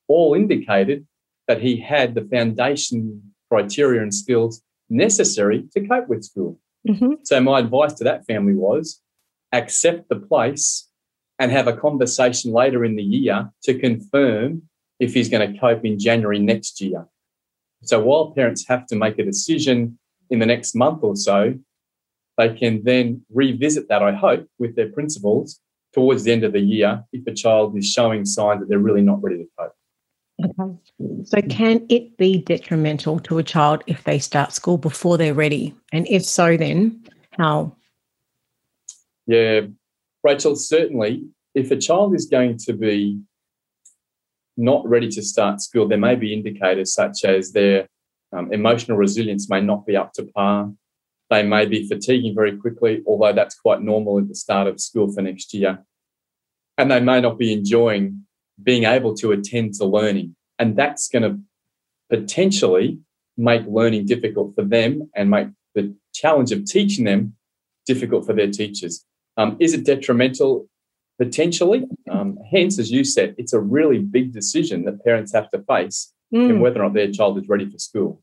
all 0.07 0.35
indicated 0.35 1.07
that 1.47 1.61
he 1.61 1.79
had 1.79 2.13
the 2.13 2.21
foundation 2.21 3.33
criteria 3.49 4.01
and 4.01 4.13
skills 4.13 4.61
necessary 4.89 5.63
to 5.73 5.87
cope 5.87 6.07
with 6.07 6.23
school. 6.23 6.59
Mm-hmm. 6.87 7.13
So, 7.23 7.41
my 7.41 7.59
advice 7.59 7.93
to 7.95 8.03
that 8.03 8.25
family 8.25 8.53
was 8.53 9.01
accept 9.53 10.09
the 10.09 10.17
place 10.17 10.87
and 11.39 11.51
have 11.51 11.67
a 11.67 11.75
conversation 11.75 12.51
later 12.51 12.83
in 12.85 12.95
the 12.95 13.03
year 13.03 13.49
to 13.63 13.79
confirm 13.79 14.63
if 14.99 15.13
he's 15.13 15.29
going 15.29 15.53
to 15.53 15.59
cope 15.59 15.85
in 15.85 15.99
January 15.99 16.39
next 16.39 16.81
year. 16.81 17.07
So, 17.83 18.01
while 18.01 18.31
parents 18.31 18.67
have 18.67 18.87
to 18.87 18.95
make 18.95 19.19
a 19.19 19.23
decision 19.23 19.99
in 20.29 20.39
the 20.39 20.45
next 20.45 20.75
month 20.75 21.03
or 21.03 21.15
so, 21.15 21.53
they 22.37 22.53
can 22.53 22.83
then 22.83 23.23
revisit 23.33 23.89
that, 23.89 24.03
I 24.03 24.13
hope, 24.13 24.47
with 24.59 24.75
their 24.75 24.89
principals 24.89 25.59
towards 25.93 26.23
the 26.23 26.31
end 26.31 26.43
of 26.43 26.53
the 26.53 26.59
year 26.59 27.03
if 27.11 27.25
a 27.27 27.33
child 27.33 27.77
is 27.77 27.89
showing 27.89 28.25
signs 28.25 28.59
that 28.59 28.69
they're 28.69 28.77
really 28.79 29.01
not 29.01 29.21
ready 29.23 29.37
to 29.37 29.47
cope. 29.57 29.73
Okay. 30.43 31.25
So, 31.25 31.41
can 31.41 31.85
it 31.89 32.17
be 32.17 32.39
detrimental 32.39 33.19
to 33.21 33.37
a 33.37 33.43
child 33.43 33.83
if 33.87 34.03
they 34.03 34.19
start 34.19 34.53
school 34.53 34.77
before 34.77 35.17
they're 35.17 35.33
ready? 35.33 35.75
And 35.91 36.07
if 36.07 36.25
so, 36.25 36.57
then 36.57 37.03
how? 37.31 37.75
Yeah, 39.25 39.61
Rachel, 40.23 40.55
certainly, 40.55 41.23
if 41.53 41.71
a 41.71 41.77
child 41.77 42.15
is 42.15 42.25
going 42.25 42.57
to 42.59 42.73
be 42.73 43.19
not 44.57 44.87
ready 44.87 45.07
to 45.09 45.21
start 45.21 45.61
school, 45.61 45.87
there 45.87 45.97
may 45.97 46.15
be 46.15 46.33
indicators 46.33 46.93
such 46.93 47.23
as 47.23 47.51
their 47.51 47.87
um, 48.35 48.51
emotional 48.51 48.97
resilience 48.97 49.49
may 49.49 49.61
not 49.61 49.85
be 49.85 49.95
up 49.95 50.13
to 50.13 50.23
par. 50.23 50.71
They 51.29 51.43
may 51.43 51.65
be 51.65 51.87
fatiguing 51.87 52.35
very 52.35 52.57
quickly, 52.57 53.03
although 53.05 53.33
that's 53.33 53.55
quite 53.55 53.81
normal 53.81 54.19
at 54.19 54.27
the 54.27 54.35
start 54.35 54.67
of 54.67 54.81
school 54.81 55.11
for 55.11 55.21
next 55.21 55.53
year. 55.53 55.83
And 56.77 56.91
they 56.91 56.99
may 56.99 57.21
not 57.21 57.37
be 57.37 57.53
enjoying 57.53 58.25
being 58.61 58.85
able 58.85 59.13
to 59.15 59.31
attend 59.31 59.75
to 59.75 59.85
learning. 59.85 60.35
And 60.59 60.75
that's 60.75 61.07
going 61.07 61.23
to 61.23 61.39
potentially 62.09 62.99
make 63.37 63.63
learning 63.67 64.05
difficult 64.05 64.55
for 64.55 64.63
them 64.63 65.09
and 65.15 65.29
make 65.29 65.49
the 65.75 65.95
challenge 66.13 66.51
of 66.51 66.65
teaching 66.65 67.05
them 67.05 67.35
difficult 67.85 68.25
for 68.25 68.33
their 68.33 68.49
teachers. 68.49 69.05
Um, 69.37 69.57
is 69.59 69.73
it 69.73 69.85
detrimental? 69.85 70.67
Potentially. 71.17 71.85
Um, 72.09 72.37
hence, 72.51 72.77
as 72.77 72.91
you 72.91 73.03
said, 73.03 73.35
it's 73.37 73.53
a 73.53 73.59
really 73.59 73.99
big 73.99 74.33
decision 74.33 74.85
that 74.85 75.03
parents 75.03 75.33
have 75.33 75.49
to 75.51 75.63
face 75.63 76.13
mm. 76.33 76.49
in 76.49 76.59
whether 76.59 76.79
or 76.79 76.83
not 76.83 76.93
their 76.93 77.11
child 77.11 77.37
is 77.37 77.49
ready 77.49 77.69
for 77.69 77.79
school. 77.79 78.21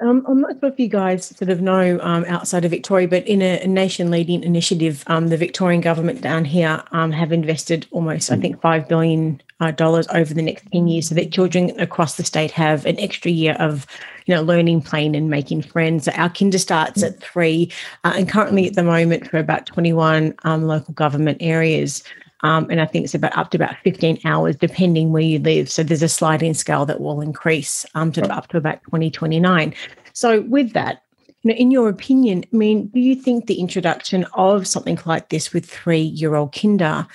Um, 0.00 0.24
I'm 0.26 0.40
not 0.40 0.58
sure 0.60 0.70
if 0.70 0.80
you 0.80 0.88
guys 0.88 1.26
sort 1.26 1.50
of 1.50 1.60
know 1.60 1.98
um, 2.00 2.24
outside 2.24 2.64
of 2.64 2.70
Victoria, 2.70 3.06
but 3.06 3.26
in 3.28 3.42
a, 3.42 3.60
a 3.60 3.66
nation 3.66 4.10
leading 4.10 4.42
initiative, 4.42 5.04
um, 5.08 5.28
the 5.28 5.36
Victorian 5.36 5.82
government 5.82 6.22
down 6.22 6.46
here 6.46 6.82
um, 6.92 7.12
have 7.12 7.32
invested 7.32 7.86
almost, 7.90 8.32
I 8.32 8.36
think, 8.36 8.60
$5 8.62 8.88
billion 8.88 9.42
uh, 9.60 9.72
over 10.12 10.34
the 10.34 10.42
next 10.42 10.64
10 10.72 10.88
years 10.88 11.08
so 11.08 11.14
that 11.14 11.32
children 11.32 11.78
across 11.80 12.16
the 12.16 12.24
state 12.24 12.50
have 12.50 12.86
an 12.86 12.98
extra 12.98 13.30
year 13.30 13.54
of 13.58 13.86
you 14.26 14.34
know, 14.34 14.42
learning, 14.42 14.80
playing, 14.80 15.16
and 15.16 15.28
making 15.28 15.60
friends. 15.62 16.04
so 16.04 16.12
Our 16.12 16.30
kinder 16.30 16.58
starts 16.58 17.02
at 17.02 17.20
three, 17.20 17.70
uh, 18.04 18.12
and 18.16 18.28
currently 18.28 18.66
at 18.66 18.74
the 18.74 18.84
moment 18.84 19.28
for 19.28 19.38
about 19.38 19.66
21 19.66 20.34
um, 20.44 20.68
local 20.68 20.94
government 20.94 21.38
areas. 21.40 22.04
Um, 22.42 22.68
and 22.70 22.80
I 22.80 22.86
think 22.86 23.04
it's 23.04 23.14
about 23.14 23.36
up 23.36 23.50
to 23.50 23.58
about 23.58 23.76
15 23.82 24.20
hours, 24.24 24.56
depending 24.56 25.12
where 25.12 25.22
you 25.22 25.40
live. 25.40 25.70
So 25.70 25.82
there's 25.82 26.02
a 26.02 26.08
sliding 26.08 26.54
scale 26.54 26.86
that 26.86 27.00
will 27.00 27.20
increase 27.20 27.84
um, 27.94 28.12
to 28.12 28.32
up 28.32 28.48
to 28.48 28.56
about 28.56 28.82
2029. 28.84 29.74
So 30.12 30.42
with 30.42 30.72
that, 30.72 31.02
you 31.42 31.50
know, 31.50 31.56
in 31.56 31.70
your 31.70 31.88
opinion, 31.88 32.44
I 32.52 32.56
mean, 32.56 32.86
do 32.88 33.00
you 33.00 33.14
think 33.14 33.46
the 33.46 33.60
introduction 33.60 34.26
of 34.34 34.66
something 34.66 34.98
like 35.06 35.30
this 35.30 35.52
with 35.52 35.68
three-year-old 35.68 36.54
kinder 36.54 37.06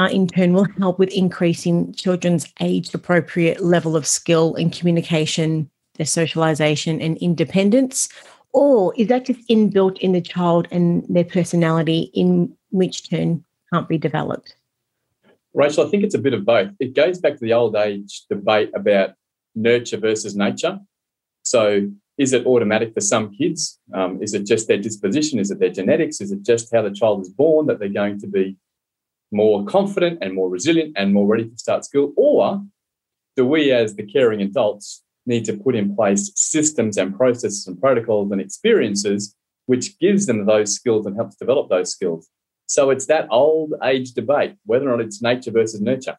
uh, 0.00 0.08
in 0.08 0.26
turn 0.26 0.54
will 0.54 0.66
help 0.78 0.98
with 0.98 1.12
increasing 1.12 1.92
children's 1.92 2.50
age 2.60 2.94
appropriate 2.94 3.60
level 3.60 3.96
of 3.96 4.06
skill 4.06 4.54
and 4.54 4.72
communication, 4.72 5.70
their 5.96 6.06
socialization 6.06 7.02
and 7.02 7.18
independence? 7.18 8.08
Or 8.54 8.94
is 8.96 9.08
that 9.08 9.26
just 9.26 9.46
inbuilt 9.50 9.98
in 9.98 10.12
the 10.12 10.22
child 10.22 10.68
and 10.70 11.04
their 11.08 11.24
personality, 11.24 12.10
in 12.14 12.56
which 12.70 13.10
turn 13.10 13.44
can't 13.72 13.88
be 13.88 13.98
developed? 13.98 14.56
Rachel, 15.52 15.86
I 15.86 15.90
think 15.90 16.04
it's 16.04 16.14
a 16.14 16.18
bit 16.18 16.32
of 16.32 16.46
both. 16.46 16.70
It 16.80 16.94
goes 16.94 17.18
back 17.18 17.34
to 17.34 17.40
the 17.40 17.52
old 17.52 17.76
age 17.76 18.22
debate 18.30 18.70
about 18.74 19.10
nurture 19.54 19.98
versus 19.98 20.34
nature. 20.34 20.78
So, 21.42 21.90
is 22.16 22.32
it 22.32 22.46
automatic 22.46 22.94
for 22.94 23.00
some 23.00 23.34
kids? 23.34 23.78
Um, 23.94 24.22
is 24.22 24.32
it 24.34 24.46
just 24.46 24.66
their 24.68 24.78
disposition? 24.78 25.38
Is 25.38 25.50
it 25.50 25.58
their 25.58 25.70
genetics? 25.70 26.20
Is 26.20 26.32
it 26.32 26.42
just 26.42 26.72
how 26.72 26.82
the 26.82 26.90
child 26.90 27.20
is 27.22 27.28
born 27.28 27.66
that 27.66 27.78
they're 27.78 27.88
going 27.88 28.18
to 28.20 28.26
be 28.26 28.56
more 29.32 29.64
confident 29.64 30.18
and 30.20 30.34
more 30.34 30.48
resilient 30.48 30.94
and 30.96 31.12
more 31.12 31.26
ready 31.26 31.48
to 31.48 31.58
start 31.58 31.84
school? 31.84 32.12
Or 32.16 32.62
do 33.36 33.46
we, 33.46 33.72
as 33.72 33.94
the 33.94 34.04
caring 34.04 34.42
adults, 34.42 35.02
need 35.26 35.44
to 35.44 35.56
put 35.56 35.74
in 35.74 35.94
place 35.94 36.32
systems 36.34 36.96
and 36.96 37.16
processes 37.16 37.66
and 37.66 37.80
protocols 37.80 38.32
and 38.32 38.40
experiences 38.40 39.34
which 39.66 39.98
gives 40.00 40.26
them 40.26 40.46
those 40.46 40.74
skills 40.74 41.06
and 41.06 41.14
helps 41.16 41.36
develop 41.36 41.68
those 41.68 41.92
skills? 41.92 42.28
So 42.66 42.90
it's 42.90 43.06
that 43.06 43.28
old 43.30 43.74
age 43.84 44.12
debate, 44.12 44.54
whether 44.64 44.88
or 44.88 44.96
not 44.96 45.04
it's 45.04 45.22
nature 45.22 45.50
versus 45.50 45.80
nurture. 45.80 46.16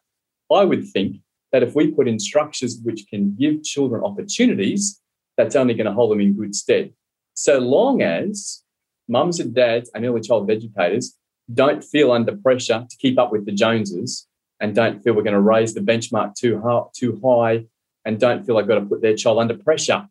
I 0.50 0.64
would 0.64 0.86
think 0.88 1.16
that 1.50 1.62
if 1.62 1.74
we 1.74 1.90
put 1.90 2.08
in 2.08 2.18
structures 2.18 2.78
which 2.82 3.06
can 3.08 3.34
give 3.38 3.62
children 3.62 4.02
opportunities, 4.04 5.00
that's 5.36 5.56
only 5.56 5.74
going 5.74 5.86
to 5.86 5.92
hold 5.92 6.10
them 6.10 6.20
in 6.20 6.34
good 6.34 6.54
stead. 6.54 6.92
So 7.34 7.58
long 7.58 8.02
as 8.02 8.62
mums 9.08 9.40
and 9.40 9.54
dads 9.54 9.90
and 9.94 10.04
early 10.04 10.20
childhood 10.20 10.56
educators 10.56 11.16
don't 11.52 11.82
feel 11.82 12.12
under 12.12 12.36
pressure 12.36 12.86
to 12.88 12.96
keep 12.98 13.18
up 13.18 13.32
with 13.32 13.46
the 13.46 13.52
Joneses 13.52 14.26
and 14.60 14.74
don't 14.74 15.02
feel 15.02 15.14
we're 15.14 15.22
going 15.22 15.34
to 15.34 15.40
raise 15.40 15.74
the 15.74 15.80
benchmark 15.80 16.34
too 16.34 16.60
high, 16.60 16.82
too 16.94 17.20
high 17.24 17.66
and 18.04 18.18
don't 18.18 18.44
feel 18.44 18.58
I've 18.58 18.68
got 18.68 18.76
to 18.76 18.86
put 18.86 19.02
their 19.02 19.16
child 19.16 19.38
under 19.38 19.56
pressure 19.56 20.06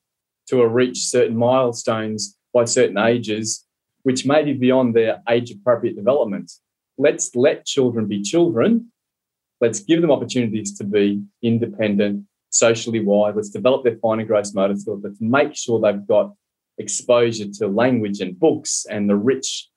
to 0.48 0.68
reach 0.68 1.00
certain 1.06 1.38
milestones 1.38 2.38
by 2.54 2.66
certain 2.66 2.98
ages, 2.98 3.66
which 4.04 4.26
may 4.26 4.44
be 4.44 4.54
beyond 4.54 4.96
their 4.96 5.22
age 5.30 5.52
appropriate 5.52 5.96
development. 5.96 6.52
Let's 6.98 7.36
let 7.36 7.66
children 7.66 8.08
be 8.08 8.22
children. 8.22 8.92
Let's 9.62 9.80
give 9.80 10.02
them 10.02 10.12
opportunities 10.12 10.78
to 10.78 10.84
be 10.84 11.24
independent, 11.42 12.26
socially 12.50 13.00
wise. 13.00 13.36
Let's 13.36 13.50
develop 13.50 13.84
their 13.84 13.98
fine 13.98 14.20
and 14.20 14.28
gross 14.28 14.54
motor 14.54 14.76
skills. 14.76 15.02
Let's 15.04 15.22
make 15.22 15.56
sure 15.56 15.80
they've 15.80 16.06
got 16.06 16.34
exposure 16.78 17.48
to 17.60 17.68
language 17.68 18.20
and 18.22 18.38
books 18.38 18.86
and 18.90 19.10
the 19.10 19.16
rich 19.16 19.70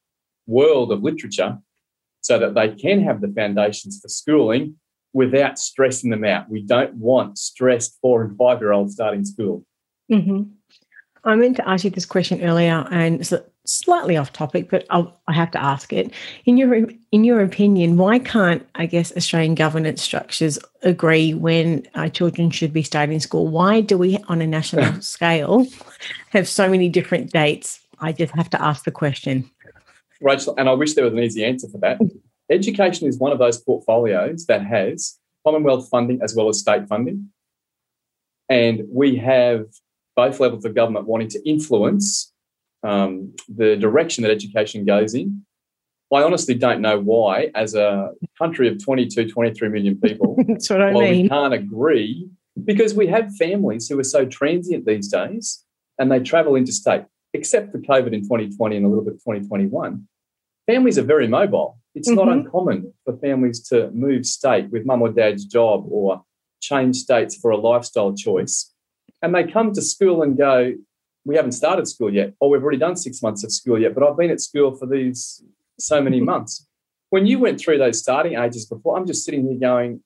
world 0.47 0.93
of 0.93 1.03
literature 1.03 1.59
so 2.21 2.39
that 2.39 2.55
they 2.55 2.69
can 2.71 3.03
have 3.03 3.21
the 3.21 3.29
foundations 3.29 4.01
for 4.01 4.09
schooling 4.09 4.77
without 5.13 5.59
stressing 5.59 6.11
them 6.11 6.25
out. 6.25 6.49
We 6.51 6.63
don't 6.63 6.95
want 6.95 7.39
stressed 7.39 7.99
four 8.01 8.23
and 8.23 8.37
five 8.37 8.61
year 8.61 8.73
olds 8.73 8.95
starting 8.95 9.25
school. 9.25 9.65
Mm-hmm. 10.11 10.43
I 11.25 11.35
meant 11.37 11.57
to 11.57 11.69
ask 11.69 11.85
you 11.85 11.91
this 11.91 12.05
question 12.05 12.43
earlier, 12.43 12.87
and 12.91 13.21
it's 13.21 13.33
slightly 13.65 14.17
off 14.17 14.33
topic, 14.33 14.69
but 14.71 14.85
I'll, 14.91 15.19
I 15.27 15.33
have 15.33 15.51
to 15.53 15.63
ask 15.63 15.93
it. 15.93 16.13
In 16.45 16.59
your 16.59 16.87
in 17.13 17.25
your 17.25 17.41
opinion, 17.41 17.97
why 17.97 18.19
can't 18.19 18.67
I 18.75 18.87
guess 18.87 19.17
Australian 19.17 19.55
governance 19.55 20.03
structures 20.03 20.59
agree 20.83 21.33
when 21.33 21.87
our 21.95 22.11
children 22.11 22.51
should 22.51 22.73
be 22.73 22.83
starting 22.83 23.21
school? 23.21 23.49
Why 23.49 23.81
do 23.81 23.97
we, 23.97 24.19
on 24.29 24.43
a 24.43 24.47
national 24.47 25.01
scale, 25.01 25.67
have 26.31 26.47
so 26.47 26.69
many 26.69 26.89
different 26.89 27.33
dates? 27.33 27.81
I 28.01 28.13
just 28.13 28.35
have 28.35 28.51
to 28.51 28.63
ask 28.63 28.85
the 28.85 28.91
question. 28.91 29.51
Rachel, 30.21 30.55
and 30.57 30.69
I 30.69 30.73
wish 30.73 30.95
there 30.95 31.05
was 31.05 31.13
an 31.13 31.21
easy 31.21 31.45
answer 31.45 31.69
for 31.69 31.79
that. 31.79 31.99
Education 32.51 33.09
is 33.09 33.19
one 33.19 33.33
of 33.33 33.39
those 33.39 33.61
portfolios 33.61 34.47
that 34.47 34.65
has 34.65 35.19
Commonwealth 35.47 35.89
funding 35.91 36.21
as 36.23 36.35
well 36.35 36.49
as 36.49 36.59
state 36.59 36.89
funding. 36.89 37.29
And 38.49 38.83
we 38.91 39.17
have 39.17 39.67
both 40.17 40.41
levels 40.41 40.65
of 40.65 40.75
government 40.75 41.07
wanting 41.07 41.29
to 41.29 41.49
influence 41.49 42.33
um, 42.83 43.35
the 43.49 43.77
direction 43.77 44.23
that 44.23 44.31
education 44.31 44.85
goes 44.85 45.15
in. 45.15 45.45
I 46.13 46.23
honestly 46.23 46.55
don't 46.55 46.81
know 46.81 47.01
why, 47.01 47.51
as 47.55 47.75
a 47.75 48.11
country 48.39 48.69
of 48.69 48.83
22, 48.83 49.31
23 49.31 49.69
million 49.69 50.01
people, 50.01 50.37
That's 50.49 50.71
what 50.71 50.81
I 50.81 50.93
well, 50.93 51.03
mean. 51.03 51.25
we 51.25 51.29
can't 51.29 51.55
agree 51.55 52.29
because 52.63 52.95
we 52.95 53.09
have 53.09 53.35
families 53.35 53.89
who 53.89 53.99
are 53.99 54.05
so 54.05 54.25
transient 54.25 54.87
these 54.87 55.09
days 55.09 55.65
and 55.99 56.13
they 56.13 56.21
travel 56.21 56.55
interstate, 56.55 57.05
except 57.35 57.73
for 57.73 57.79
COVID 57.79 58.13
in 58.15 58.23
2020 58.23 58.77
and 58.77 58.87
a 58.87 58.89
little 58.89 59.05
bit 59.05 59.15
of 59.15 59.21
2021 59.21 60.07
families 60.67 60.99
are 60.99 61.03
very 61.03 61.29
mobile. 61.29 61.79
It's 61.95 62.09
mm-hmm. 62.09 62.17
not 62.17 62.29
uncommon 62.29 62.93
for 63.05 63.17
families 63.19 63.61
to 63.69 63.91
move 63.93 64.27
state 64.27 64.71
with 64.71 64.87
mum 64.87 65.03
or 65.03 65.11
dad's 65.11 65.45
job 65.45 65.87
or 65.89 66.23
change 66.61 66.97
states 66.97 67.37
for 67.37 67.51
a 67.51 67.57
lifestyle 67.57 68.15
choice. 68.15 68.73
And 69.23 69.35
they 69.35 69.45
come 69.45 69.73
to 69.73 69.83
school 69.83 70.23
and 70.23 70.37
go, 70.37 70.73
We 71.25 71.37
haven't 71.37 71.53
started 71.53 71.89
school 71.89 72.13
yet, 72.13 72.35
or 72.41 72.51
we've 72.51 72.63
already 72.63 72.79
done 72.79 72.97
six 72.97 73.23
months 73.23 73.45
of 73.45 73.53
school 73.53 73.81
yet, 73.81 73.95
but 73.95 74.03
I've 74.03 74.17
been 74.17 74.31
at 74.31 74.41
school 74.41 74.75
for 74.75 74.87
these 74.87 75.43
so 75.79 76.01
many 76.01 76.19
mm-hmm. 76.19 76.27
months. 76.27 76.67
When 77.11 77.27
you 77.27 77.39
went 77.39 77.61
through 77.61 77.79
those 77.79 78.01
starting 78.01 78.37
ages 78.37 78.67
before, 78.67 78.97
I'm 78.97 79.07
just 79.07 79.25
sitting 79.25 79.49
here 79.49 79.59
going, 79.59 80.03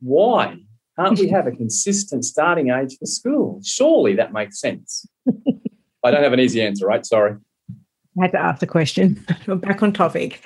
Why 0.00 0.58
can't 0.98 1.18
we 1.18 1.28
have 1.28 1.46
a 1.46 1.52
consistent 1.52 2.24
starting 2.24 2.70
age 2.70 2.98
for 2.98 3.06
school? 3.06 3.60
Surely 3.64 4.14
that 4.16 4.32
makes 4.32 4.60
sense. 4.60 5.06
I 6.04 6.10
don't 6.10 6.22
have 6.22 6.32
an 6.32 6.40
easy 6.40 6.62
answer, 6.62 6.86
right? 6.86 7.04
Sorry. 7.04 7.36
I 8.18 8.22
had 8.22 8.32
to 8.32 8.38
ask 8.38 8.60
the 8.60 8.66
question. 8.66 9.24
back 9.46 9.82
on 9.82 9.92
topic. 9.92 10.42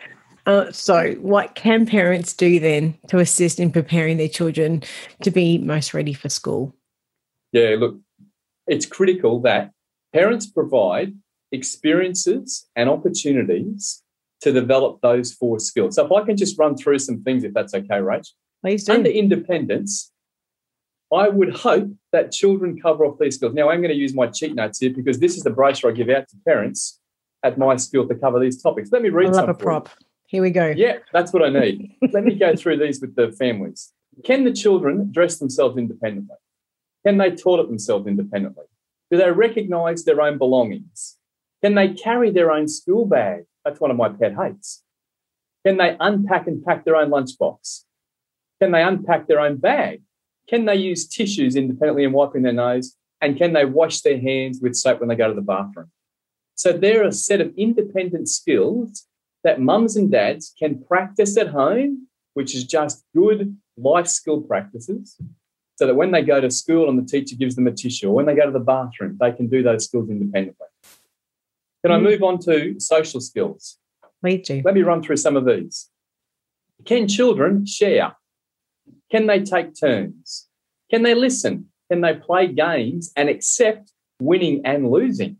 Uh, 0.46 0.70
so, 0.70 1.12
what 1.14 1.56
can 1.56 1.86
parents 1.86 2.32
do 2.32 2.60
then 2.60 2.96
to 3.08 3.18
assist 3.18 3.58
in 3.58 3.72
preparing 3.72 4.16
their 4.16 4.28
children 4.28 4.82
to 5.22 5.32
be 5.32 5.58
most 5.58 5.92
ready 5.92 6.12
for 6.12 6.28
school? 6.28 6.72
Yeah, 7.50 7.76
look, 7.78 7.98
it's 8.68 8.86
critical 8.86 9.40
that 9.40 9.72
parents 10.12 10.46
provide 10.46 11.14
experiences 11.50 12.68
and 12.76 12.88
opportunities 12.88 14.02
to 14.42 14.52
develop 14.52 15.00
those 15.00 15.32
four 15.32 15.58
skills. 15.58 15.96
So, 15.96 16.06
if 16.06 16.12
I 16.12 16.24
can 16.24 16.36
just 16.36 16.56
run 16.56 16.76
through 16.76 17.00
some 17.00 17.24
things, 17.24 17.42
if 17.42 17.52
that's 17.52 17.74
okay, 17.74 17.98
Rach. 17.98 18.28
Please 18.62 18.84
do. 18.84 18.92
Under 18.92 19.10
independence, 19.10 20.12
I 21.12 21.28
would 21.28 21.54
hope 21.54 21.88
that 22.12 22.32
children 22.32 22.80
cover 22.80 23.04
off 23.04 23.18
these 23.18 23.36
skills. 23.36 23.54
Now, 23.54 23.70
I'm 23.70 23.80
going 23.80 23.92
to 23.92 23.96
use 23.96 24.14
my 24.14 24.26
cheat 24.26 24.54
notes 24.54 24.80
here 24.80 24.90
because 24.90 25.18
this 25.18 25.36
is 25.36 25.42
the 25.42 25.50
brochure 25.50 25.90
I 25.90 25.94
give 25.94 26.08
out 26.08 26.28
to 26.28 26.36
parents 26.44 27.00
at 27.42 27.58
my 27.58 27.76
school 27.76 28.08
to 28.08 28.14
cover 28.14 28.40
these 28.40 28.60
topics. 28.60 28.90
Let 28.90 29.02
me 29.02 29.10
read 29.10 29.28
I 29.28 29.32
love 29.32 29.48
a 29.48 29.54
prop. 29.54 29.88
Here 30.26 30.42
we 30.42 30.50
go. 30.50 30.72
Yeah, 30.76 30.98
that's 31.12 31.32
what 31.32 31.44
I 31.44 31.48
need. 31.48 31.94
Let 32.12 32.24
me 32.24 32.34
go 32.34 32.56
through 32.56 32.78
these 32.78 33.00
with 33.00 33.14
the 33.14 33.30
families. 33.32 33.92
Can 34.24 34.44
the 34.44 34.52
children 34.52 35.12
dress 35.12 35.38
themselves 35.38 35.76
independently? 35.76 36.36
Can 37.06 37.18
they 37.18 37.30
toilet 37.30 37.68
themselves 37.68 38.08
independently? 38.08 38.64
Do 39.10 39.18
they 39.18 39.30
recognise 39.30 40.04
their 40.04 40.20
own 40.20 40.38
belongings? 40.38 41.16
Can 41.62 41.76
they 41.76 41.94
carry 41.94 42.30
their 42.30 42.50
own 42.50 42.66
school 42.66 43.06
bag? 43.06 43.44
That's 43.64 43.80
one 43.80 43.92
of 43.92 43.96
my 43.96 44.08
pet 44.08 44.34
hates. 44.34 44.82
Can 45.64 45.76
they 45.76 45.96
unpack 46.00 46.48
and 46.48 46.64
pack 46.64 46.84
their 46.84 46.96
own 46.96 47.10
lunchbox? 47.10 47.84
Can 48.60 48.72
they 48.72 48.82
unpack 48.82 49.28
their 49.28 49.40
own 49.40 49.56
bag? 49.56 50.02
Can 50.48 50.64
they 50.64 50.76
use 50.76 51.06
tissues 51.06 51.56
independently 51.56 52.04
and 52.04 52.14
wiping 52.14 52.42
their 52.42 52.52
nose? 52.52 52.96
And 53.20 53.36
can 53.36 53.52
they 53.52 53.64
wash 53.64 54.00
their 54.02 54.20
hands 54.20 54.60
with 54.60 54.76
soap 54.76 55.00
when 55.00 55.08
they 55.08 55.16
go 55.16 55.28
to 55.28 55.34
the 55.34 55.40
bathroom? 55.40 55.90
So 56.54 56.72
they're 56.72 57.04
a 57.04 57.12
set 57.12 57.40
of 57.40 57.52
independent 57.56 58.28
skills 58.28 59.06
that 59.44 59.60
mums 59.60 59.96
and 59.96 60.10
dads 60.10 60.54
can 60.58 60.82
practice 60.82 61.36
at 61.36 61.48
home, 61.48 62.08
which 62.34 62.54
is 62.54 62.64
just 62.64 63.04
good 63.14 63.56
life 63.76 64.08
skill 64.08 64.40
practices. 64.40 65.16
So 65.76 65.86
that 65.86 65.94
when 65.94 66.10
they 66.10 66.22
go 66.22 66.40
to 66.40 66.50
school 66.50 66.88
and 66.88 66.98
the 66.98 67.06
teacher 67.06 67.36
gives 67.36 67.54
them 67.54 67.66
a 67.66 67.72
tissue, 67.72 68.08
or 68.08 68.14
when 68.14 68.24
they 68.24 68.34
go 68.34 68.46
to 68.46 68.50
the 68.50 68.58
bathroom, 68.58 69.18
they 69.20 69.32
can 69.32 69.46
do 69.46 69.62
those 69.62 69.84
skills 69.84 70.08
independently. 70.08 70.66
Can 71.84 71.92
I 71.92 71.98
mm. 71.98 72.02
move 72.02 72.22
on 72.22 72.38
to 72.40 72.80
social 72.80 73.20
skills? 73.20 73.78
Please 74.22 74.46
do. 74.46 74.62
Let 74.64 74.74
me 74.74 74.82
run 74.82 75.02
through 75.02 75.18
some 75.18 75.36
of 75.36 75.44
these. 75.44 75.90
Can 76.84 77.08
children 77.08 77.66
share? 77.66 78.16
Can 79.10 79.26
they 79.26 79.40
take 79.42 79.78
turns? 79.78 80.48
Can 80.90 81.02
they 81.02 81.14
listen? 81.14 81.66
Can 81.90 82.00
they 82.00 82.14
play 82.14 82.48
games 82.48 83.12
and 83.16 83.28
accept 83.28 83.92
winning 84.20 84.62
and 84.64 84.90
losing? 84.90 85.38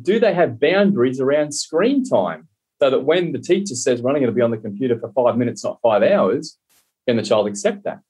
do 0.00 0.18
they 0.18 0.34
have 0.34 0.60
boundaries 0.60 1.20
around 1.20 1.52
screen 1.52 2.04
time 2.04 2.48
so 2.80 2.90
that 2.90 3.00
when 3.00 3.32
the 3.32 3.38
teacher 3.38 3.74
says 3.74 4.00
we're 4.00 4.10
only 4.10 4.20
going 4.20 4.32
to 4.32 4.34
be 4.34 4.42
on 4.42 4.50
the 4.50 4.56
computer 4.56 4.98
for 4.98 5.12
five 5.12 5.36
minutes, 5.36 5.64
not 5.64 5.80
five 5.82 6.02
hours, 6.02 6.58
can 7.06 7.16
the 7.16 7.22
child 7.22 7.46
accept 7.46 7.84
that? 7.84 8.00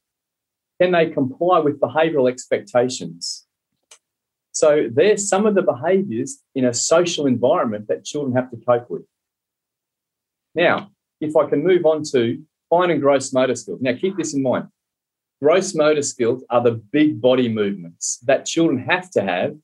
Can 0.81 0.93
they 0.93 1.11
comply 1.11 1.59
with 1.59 1.81
behavioural 1.81 2.31
expectations? 2.31 3.47
So 4.53 4.89
there's 4.91 5.29
some 5.29 5.47
of 5.47 5.55
the 5.55 5.63
behaviours 5.63 6.39
in 6.55 6.65
a 6.65 6.75
social 6.75 7.27
environment 7.27 7.89
that 7.89 8.05
children 8.05 8.35
have 8.37 8.51
to 8.51 8.57
cope 8.57 8.91
with. 8.91 9.03
Now, 10.55 10.91
if 11.21 11.37
I 11.37 11.49
can 11.49 11.65
move 11.65 11.87
on 11.87 12.03
to 12.13 12.43
fine 12.73 12.91
and 12.91 13.03
gross 13.03 13.35
motor 13.35 13.55
skills. 13.55 13.83
Now, 13.83 13.93
keep 13.93 14.17
this 14.17 14.33
in 14.33 14.43
mind. 14.43 14.69
Gross 15.43 15.75
motor 15.75 16.01
skills 16.01 16.43
are 16.49 16.63
the 16.63 16.81
big 16.91 17.21
body 17.21 17.49
movements 17.49 18.19
that 18.25 18.47
children 18.47 18.79
have 18.89 19.11
to 19.11 19.23
have 19.23 19.57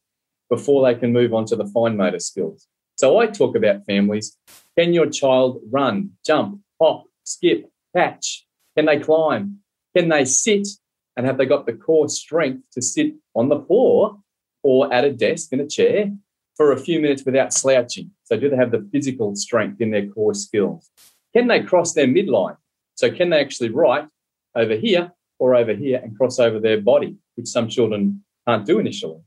before 0.51 0.85
they 0.85 0.99
can 0.99 1.13
move 1.13 1.33
on 1.33 1.47
to 1.47 1.57
the 1.57 1.65
fine 1.67 1.97
motor 1.97 2.19
skills. 2.19 2.67
So 2.97 3.19
I 3.19 3.27
talk 3.27 3.57
about 3.57 3.87
families. 3.87 4.37
Can 4.77 4.93
your 4.93 5.09
child 5.09 5.63
run, 5.71 6.11
jump, 6.27 6.61
hop, 6.81 7.05
skip, 7.25 7.71
catch? 7.97 8.45
Can 8.77 8.85
they 8.85 8.99
climb? 8.99 9.61
Can 9.97 10.11
they 10.11 10.27
sit? 10.27 10.69
And 11.17 11.25
have 11.25 11.39
they 11.39 11.47
got 11.47 11.65
the 11.65 11.73
core 11.73 12.09
strength 12.11 12.65
to 12.73 12.83
sit 12.83 13.15
on 13.35 13.49
the 13.49 13.61
floor 13.61 14.19
or 14.63 14.93
at 14.93 15.05
a 15.05 15.13
desk 15.13 15.53
in 15.53 15.61
a 15.61 15.67
chair 15.67 16.13
for 16.57 16.73
a 16.73 16.79
few 16.79 17.01
minutes 17.01 17.25
without 17.25 17.55
slouching? 17.55 18.11
So, 18.25 18.39
do 18.39 18.51
they 18.51 18.57
have 18.57 18.71
the 18.71 18.87
physical 18.93 19.35
strength 19.35 19.81
in 19.81 19.91
their 19.91 20.07
core 20.09 20.35
skills? 20.35 20.91
Can 21.35 21.49
they 21.49 21.63
cross 21.63 21.95
their 21.95 22.07
midline? 22.07 22.57
So, 22.99 23.13
can 23.13 23.31
they 23.31 23.39
actually 23.39 23.71
write 23.71 24.09
over 24.57 24.75
here 24.75 25.13
or 25.39 25.55
over 25.55 25.73
here 25.73 26.01
and 26.03 26.19
cross 26.19 26.41
over 26.41 26.59
their 26.59 26.81
body, 26.81 27.15
which 27.37 27.47
some 27.47 27.69
children 27.69 28.25
can't 28.45 28.67
do 28.67 28.81
initially? 28.81 29.21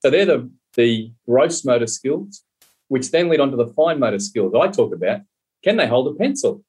So, 0.00 0.10
they're 0.10 0.26
the, 0.26 0.50
the 0.74 1.10
gross 1.26 1.64
motor 1.64 1.86
skills, 1.86 2.44
which 2.88 3.10
then 3.10 3.30
lead 3.30 3.40
on 3.40 3.52
to 3.52 3.56
the 3.56 3.68
fine 3.68 4.00
motor 4.00 4.18
skills 4.18 4.52
I 4.54 4.68
talk 4.68 4.92
about. 4.92 5.22
Can 5.64 5.78
they 5.78 5.86
hold 5.86 6.14
a 6.14 6.18
pencil? 6.18 6.62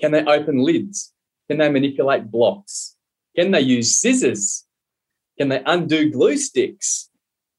Can 0.00 0.12
they 0.12 0.24
open 0.24 0.64
lids? 0.64 1.12
Can 1.50 1.58
they 1.58 1.68
manipulate 1.68 2.30
blocks? 2.30 2.96
Can 3.36 3.50
they 3.50 3.60
use 3.60 3.98
scissors? 3.98 4.64
Can 5.38 5.50
they 5.50 5.62
undo 5.66 6.10
glue 6.10 6.38
sticks? 6.38 7.10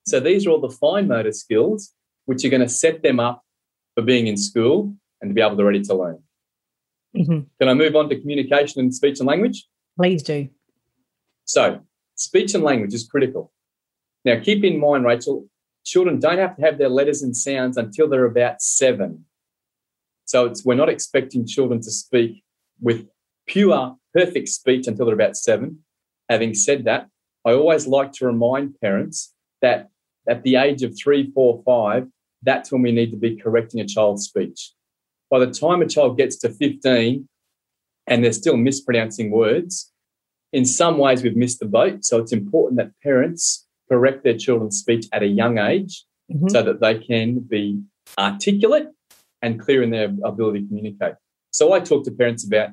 So 0.07 0.19
these 0.19 0.47
are 0.47 0.49
all 0.49 0.59
the 0.59 0.71
fine 0.71 1.07
motor 1.07 1.33
skills 1.33 1.93
which 2.25 2.43
are 2.45 2.49
going 2.49 2.63
to 2.63 2.67
set 2.67 3.03
them 3.03 3.19
up 3.19 3.43
for 3.93 4.01
being 4.01 4.25
in 4.25 4.37
school 4.37 4.95
and 5.21 5.29
to 5.29 5.35
be 5.35 5.41
able 5.41 5.57
to 5.57 5.63
ready 5.63 5.83
to 5.83 5.93
learn. 5.93 6.23
Mm-hmm. 7.15 7.39
Can 7.59 7.69
I 7.69 7.73
move 7.73 7.95
on 7.95 8.09
to 8.09 8.19
communication 8.19 8.81
and 8.81 8.93
speech 8.93 9.19
and 9.19 9.27
language? 9.27 9.65
Please 9.97 10.23
do. 10.23 10.49
So, 11.45 11.81
speech 12.15 12.53
and 12.53 12.63
language 12.63 12.93
is 12.93 13.07
critical. 13.07 13.51
Now, 14.23 14.39
keep 14.39 14.63
in 14.63 14.79
mind, 14.79 15.05
Rachel, 15.05 15.47
children 15.83 16.19
don't 16.19 16.39
have 16.39 16.55
to 16.57 16.61
have 16.63 16.77
their 16.77 16.89
letters 16.89 17.21
and 17.21 17.35
sounds 17.35 17.77
until 17.77 18.09
they're 18.09 18.25
about 18.25 18.61
seven. 18.61 19.25
So, 20.25 20.45
it's, 20.45 20.65
we're 20.65 20.75
not 20.75 20.89
expecting 20.89 21.45
children 21.45 21.81
to 21.81 21.91
speak 21.91 22.43
with 22.81 23.07
pure, 23.47 23.95
perfect 24.13 24.49
speech 24.49 24.87
until 24.87 25.05
they're 25.05 25.15
about 25.15 25.37
seven. 25.37 25.79
Having 26.29 26.55
said 26.55 26.85
that, 26.85 27.07
I 27.45 27.51
always 27.51 27.85
like 27.85 28.11
to 28.13 28.25
remind 28.25 28.79
parents 28.81 29.33
that 29.61 29.89
at 30.27 30.43
the 30.43 30.55
age 30.55 30.81
of 30.81 30.97
three, 30.97 31.31
four, 31.31 31.61
five, 31.63 32.07
that's 32.41 32.71
when 32.71 32.81
we 32.81 32.91
need 32.91 33.11
to 33.11 33.17
be 33.17 33.35
correcting 33.35 33.79
a 33.79 33.85
child's 33.85 34.25
speech. 34.25 34.71
By 35.29 35.39
the 35.39 35.51
time 35.51 35.81
a 35.81 35.87
child 35.87 36.17
gets 36.17 36.37
to 36.39 36.49
15 36.49 37.27
and 38.07 38.23
they're 38.23 38.31
still 38.31 38.57
mispronouncing 38.57 39.31
words, 39.31 39.91
in 40.53 40.65
some 40.65 40.97
ways 40.97 41.23
we've 41.23 41.35
missed 41.35 41.59
the 41.59 41.65
boat. 41.65 42.05
So 42.05 42.19
it's 42.19 42.31
important 42.31 42.77
that 42.77 42.91
parents 43.03 43.67
correct 43.89 44.23
their 44.23 44.37
children's 44.37 44.79
speech 44.79 45.05
at 45.11 45.23
a 45.23 45.27
young 45.27 45.57
age 45.57 46.05
mm-hmm. 46.31 46.47
so 46.49 46.63
that 46.63 46.79
they 46.79 46.97
can 46.97 47.39
be 47.39 47.81
articulate 48.17 48.87
and 49.41 49.59
clear 49.59 49.83
in 49.83 49.91
their 49.91 50.13
ability 50.23 50.61
to 50.61 50.67
communicate. 50.67 51.15
So 51.51 51.73
I 51.73 51.79
talk 51.79 52.05
to 52.05 52.11
parents 52.11 52.45
about 52.45 52.69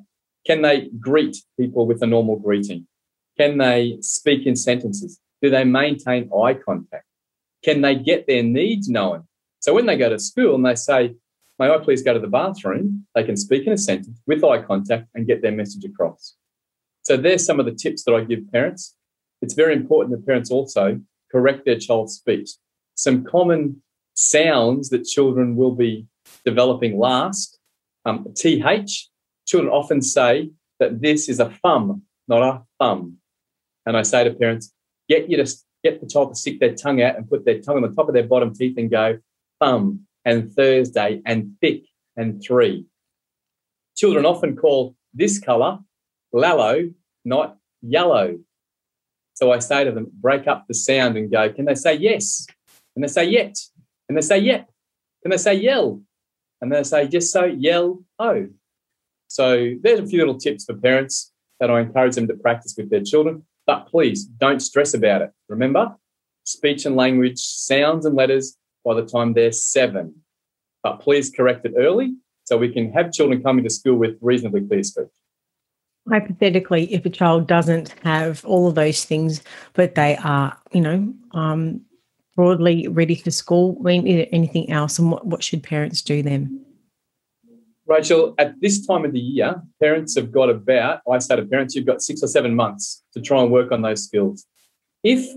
can 0.46 0.62
they 0.62 0.90
greet 0.98 1.36
people 1.58 1.86
with 1.86 2.02
a 2.02 2.06
normal 2.06 2.36
greeting? 2.36 2.86
Can 3.38 3.58
they 3.58 3.98
speak 4.00 4.46
in 4.46 4.56
sentences? 4.56 5.20
Do 5.40 5.50
they 5.50 5.64
maintain 5.64 6.30
eye 6.32 6.54
contact? 6.54 7.04
Can 7.64 7.80
they 7.80 7.94
get 7.94 8.26
their 8.26 8.42
needs 8.42 8.88
known? 8.88 9.24
So 9.60 9.74
when 9.74 9.86
they 9.86 9.96
go 9.96 10.08
to 10.08 10.18
school 10.18 10.54
and 10.54 10.66
they 10.66 10.74
say, 10.74 11.14
May 11.58 11.70
I 11.70 11.78
please 11.78 12.02
go 12.02 12.14
to 12.14 12.20
the 12.20 12.26
bathroom? 12.26 13.06
They 13.14 13.24
can 13.24 13.36
speak 13.36 13.66
in 13.66 13.72
a 13.72 13.78
sentence 13.78 14.20
with 14.26 14.42
eye 14.44 14.62
contact 14.62 15.08
and 15.14 15.26
get 15.26 15.42
their 15.42 15.52
message 15.52 15.84
across. 15.84 16.34
So 17.02 17.16
there's 17.16 17.44
some 17.44 17.60
of 17.60 17.66
the 17.66 17.72
tips 17.74 18.04
that 18.04 18.14
I 18.14 18.24
give 18.24 18.50
parents. 18.50 18.96
It's 19.42 19.54
very 19.54 19.74
important 19.74 20.16
that 20.16 20.26
parents 20.26 20.50
also 20.50 21.00
correct 21.30 21.64
their 21.64 21.78
child's 21.78 22.14
speech. 22.14 22.50
Some 22.94 23.24
common 23.24 23.82
sounds 24.14 24.90
that 24.90 25.04
children 25.04 25.56
will 25.56 25.74
be 25.74 26.06
developing 26.44 26.98
last. 26.98 27.58
Um, 28.04 28.26
TH, 28.34 29.08
children 29.46 29.72
often 29.72 30.02
say 30.02 30.50
that 30.78 31.00
this 31.00 31.28
is 31.28 31.40
a 31.40 31.50
thumb, 31.62 32.02
not 32.28 32.42
a 32.42 32.62
thumb. 32.78 33.18
And 33.86 33.96
I 33.96 34.02
say 34.02 34.24
to 34.24 34.32
parents, 34.32 34.72
get 35.08 35.28
you 35.28 35.36
to 35.36 35.52
get 35.82 36.00
the 36.00 36.06
child 36.06 36.30
to 36.30 36.34
stick 36.34 36.60
their 36.60 36.74
tongue 36.74 37.02
out 37.02 37.16
and 37.16 37.28
put 37.28 37.44
their 37.44 37.60
tongue 37.60 37.76
on 37.76 37.82
the 37.82 37.94
top 37.94 38.08
of 38.08 38.14
their 38.14 38.26
bottom 38.26 38.54
teeth 38.54 38.76
and 38.78 38.90
go 38.90 39.18
thumb 39.60 40.06
and 40.24 40.52
Thursday 40.52 41.20
and 41.24 41.54
thick 41.60 41.84
and 42.16 42.42
three. 42.42 42.86
Children 43.96 44.26
often 44.26 44.56
call 44.56 44.96
this 45.14 45.38
colour 45.38 45.78
lallow, 46.32 46.92
not 47.24 47.56
yellow. 47.82 48.38
So 49.34 49.52
I 49.52 49.58
say 49.58 49.84
to 49.84 49.92
them, 49.92 50.10
break 50.14 50.46
up 50.46 50.66
the 50.68 50.74
sound 50.74 51.16
and 51.16 51.30
go, 51.30 51.52
can 51.52 51.64
they 51.64 51.74
say 51.74 51.94
yes? 51.94 52.46
Can 52.94 53.02
they 53.02 53.08
say 53.08 53.24
yet? 53.24 53.56
Can 54.06 54.16
they 54.16 54.22
say 54.22 54.38
yep? 54.38 54.68
Can 55.22 55.30
they 55.30 55.36
say 55.36 55.54
yell? 55.54 56.02
And 56.60 56.72
they 56.72 56.82
say 56.84 57.08
just 57.08 57.32
so 57.32 57.44
yell 57.44 58.02
oh. 58.18 58.48
So 59.28 59.74
there's 59.82 60.00
a 60.00 60.06
few 60.06 60.18
little 60.18 60.38
tips 60.38 60.64
for 60.64 60.74
parents 60.74 61.32
that 61.58 61.70
I 61.70 61.80
encourage 61.80 62.14
them 62.14 62.28
to 62.28 62.34
practice 62.34 62.74
with 62.76 62.90
their 62.90 63.02
children. 63.02 63.44
But 63.66 63.86
please 63.86 64.24
don't 64.24 64.60
stress 64.60 64.94
about 64.94 65.22
it. 65.22 65.30
Remember, 65.48 65.96
speech 66.44 66.84
and 66.86 66.96
language, 66.96 67.38
sounds 67.38 68.04
and 68.04 68.14
letters 68.14 68.56
by 68.84 68.94
the 68.94 69.04
time 69.04 69.32
they're 69.32 69.52
seven. 69.52 70.14
But 70.82 71.00
please 71.00 71.30
correct 71.30 71.64
it 71.64 71.74
early 71.76 72.14
so 72.44 72.56
we 72.56 72.72
can 72.72 72.92
have 72.92 73.12
children 73.12 73.42
coming 73.42 73.64
to 73.64 73.70
school 73.70 73.96
with 73.96 74.16
reasonably 74.20 74.66
clear 74.66 74.82
speech. 74.82 75.06
Hypothetically, 76.08 76.92
if 76.92 77.06
a 77.06 77.10
child 77.10 77.46
doesn't 77.46 77.94
have 78.02 78.44
all 78.44 78.68
of 78.68 78.74
those 78.74 79.04
things, 79.04 79.42
but 79.74 79.94
they 79.94 80.16
are, 80.16 80.56
you 80.72 80.80
know, 80.80 81.14
um, 81.32 81.80
broadly 82.34 82.88
ready 82.88 83.14
for 83.14 83.30
school, 83.30 83.76
I 83.80 83.82
mean, 83.84 84.04
there 84.04 84.26
anything 84.32 84.70
else, 84.70 84.98
and 84.98 85.12
what, 85.12 85.24
what 85.24 85.44
should 85.44 85.62
parents 85.62 86.02
do 86.02 86.22
then? 86.22 86.64
Rachel, 87.86 88.34
at 88.38 88.60
this 88.60 88.86
time 88.86 89.04
of 89.04 89.12
the 89.12 89.20
year, 89.20 89.62
parents 89.80 90.16
have 90.16 90.32
got 90.32 90.50
about, 90.50 91.00
I 91.08 91.18
say 91.18 91.36
to 91.36 91.44
parents, 91.44 91.74
you've 91.74 91.86
got 91.86 92.02
six 92.02 92.22
or 92.22 92.26
seven 92.26 92.54
months 92.54 93.04
to 93.12 93.20
try 93.20 93.42
and 93.42 93.52
work 93.52 93.70
on 93.70 93.82
those 93.82 94.04
skills. 94.04 94.46
If 95.04 95.28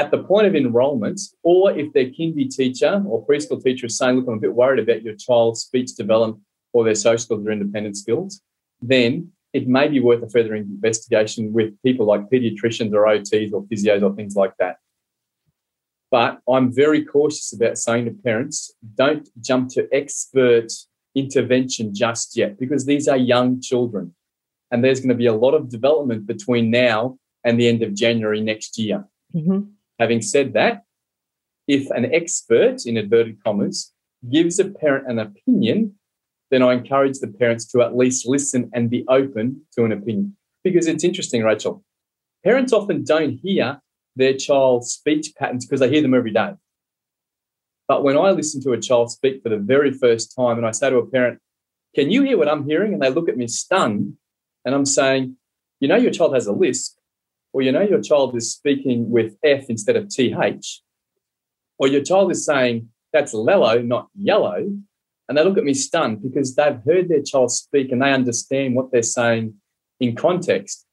at 0.00 0.10
the 0.10 0.22
point 0.24 0.46
of 0.46 0.54
enrolment, 0.54 1.20
or 1.42 1.70
if 1.72 1.92
their 1.92 2.06
kindy 2.06 2.48
teacher 2.48 3.02
or 3.06 3.26
preschool 3.26 3.62
teacher 3.62 3.84
is 3.84 3.98
saying, 3.98 4.16
look, 4.16 4.28
I'm 4.28 4.38
a 4.38 4.40
bit 4.40 4.54
worried 4.54 4.82
about 4.82 5.02
your 5.02 5.14
child's 5.14 5.60
speech 5.60 5.94
development 5.94 6.42
or 6.72 6.84
their 6.84 6.94
social 6.94 7.36
or 7.36 7.52
independent 7.52 7.98
skills, 7.98 8.40
then 8.80 9.30
it 9.52 9.68
may 9.68 9.88
be 9.88 10.00
worth 10.00 10.22
a 10.22 10.30
further 10.30 10.54
investigation 10.54 11.52
with 11.52 11.74
people 11.82 12.06
like 12.06 12.30
pediatricians 12.30 12.94
or 12.94 13.04
OTs 13.04 13.52
or 13.52 13.64
physios 13.64 14.02
or 14.02 14.14
things 14.14 14.36
like 14.36 14.54
that. 14.58 14.76
But 16.10 16.40
I'm 16.48 16.72
very 16.72 17.04
cautious 17.04 17.52
about 17.52 17.76
saying 17.76 18.06
to 18.06 18.12
parents, 18.12 18.72
don't 18.94 19.28
jump 19.38 19.68
to 19.74 19.86
expert 19.92 20.72
intervention 21.14 21.94
just 21.94 22.38
yet 22.38 22.58
because 22.58 22.86
these 22.86 23.06
are 23.06 23.18
young 23.18 23.60
children 23.60 24.14
and 24.70 24.82
there's 24.82 25.00
going 25.00 25.10
to 25.10 25.14
be 25.14 25.26
a 25.26 25.34
lot 25.34 25.52
of 25.52 25.68
development 25.68 26.26
between 26.26 26.70
now 26.70 27.18
and 27.44 27.60
the 27.60 27.68
end 27.68 27.82
of 27.82 27.94
January 27.94 28.40
next 28.40 28.78
year. 28.78 29.04
Mm-hmm. 29.34 29.60
Having 30.00 30.22
said 30.22 30.54
that, 30.54 30.82
if 31.68 31.90
an 31.90 32.12
expert, 32.12 32.86
in 32.86 32.96
inverted 32.96 33.36
commas, 33.44 33.92
gives 34.32 34.58
a 34.58 34.64
parent 34.64 35.10
an 35.10 35.18
opinion, 35.18 35.94
then 36.50 36.62
I 36.62 36.72
encourage 36.72 37.18
the 37.18 37.28
parents 37.28 37.66
to 37.66 37.82
at 37.82 37.96
least 37.96 38.26
listen 38.26 38.70
and 38.72 38.90
be 38.90 39.04
open 39.08 39.62
to 39.76 39.84
an 39.84 39.92
opinion. 39.92 40.36
Because 40.64 40.86
it's 40.86 41.04
interesting, 41.04 41.42
Rachel. 41.44 41.84
Parents 42.42 42.72
often 42.72 43.04
don't 43.04 43.38
hear 43.42 43.82
their 44.16 44.34
child's 44.34 44.90
speech 44.90 45.34
patterns 45.38 45.66
because 45.66 45.80
they 45.80 45.90
hear 45.90 46.02
them 46.02 46.14
every 46.14 46.32
day. 46.32 46.54
But 47.86 48.02
when 48.02 48.16
I 48.16 48.30
listen 48.30 48.62
to 48.62 48.72
a 48.72 48.80
child 48.80 49.10
speak 49.10 49.42
for 49.42 49.50
the 49.50 49.58
very 49.58 49.92
first 49.92 50.34
time 50.34 50.56
and 50.56 50.66
I 50.66 50.70
say 50.70 50.88
to 50.90 50.96
a 50.96 51.06
parent, 51.06 51.40
Can 51.94 52.10
you 52.10 52.22
hear 52.22 52.38
what 52.38 52.48
I'm 52.48 52.66
hearing? 52.66 52.94
And 52.94 53.02
they 53.02 53.10
look 53.10 53.28
at 53.28 53.36
me 53.36 53.48
stunned, 53.48 54.14
and 54.64 54.74
I'm 54.74 54.86
saying, 54.86 55.36
You 55.78 55.88
know, 55.88 55.96
your 55.96 56.10
child 56.10 56.34
has 56.34 56.46
a 56.46 56.52
lisp, 56.52 56.99
or 57.52 57.62
you 57.62 57.72
know, 57.72 57.82
your 57.82 58.00
child 58.00 58.36
is 58.36 58.52
speaking 58.52 59.10
with 59.10 59.34
F 59.44 59.64
instead 59.68 59.96
of 59.96 60.08
TH, 60.08 60.82
or 61.78 61.88
your 61.88 62.02
child 62.02 62.30
is 62.30 62.44
saying, 62.44 62.88
That's 63.12 63.34
lello, 63.34 63.84
not 63.84 64.08
yellow. 64.14 64.70
And 65.28 65.38
they 65.38 65.44
look 65.44 65.58
at 65.58 65.64
me 65.64 65.74
stunned 65.74 66.22
because 66.22 66.56
they've 66.56 66.80
heard 66.84 67.08
their 67.08 67.22
child 67.22 67.52
speak 67.52 67.92
and 67.92 68.02
they 68.02 68.12
understand 68.12 68.74
what 68.74 68.90
they're 68.90 69.02
saying 69.02 69.54
in 70.00 70.16
context. 70.16 70.84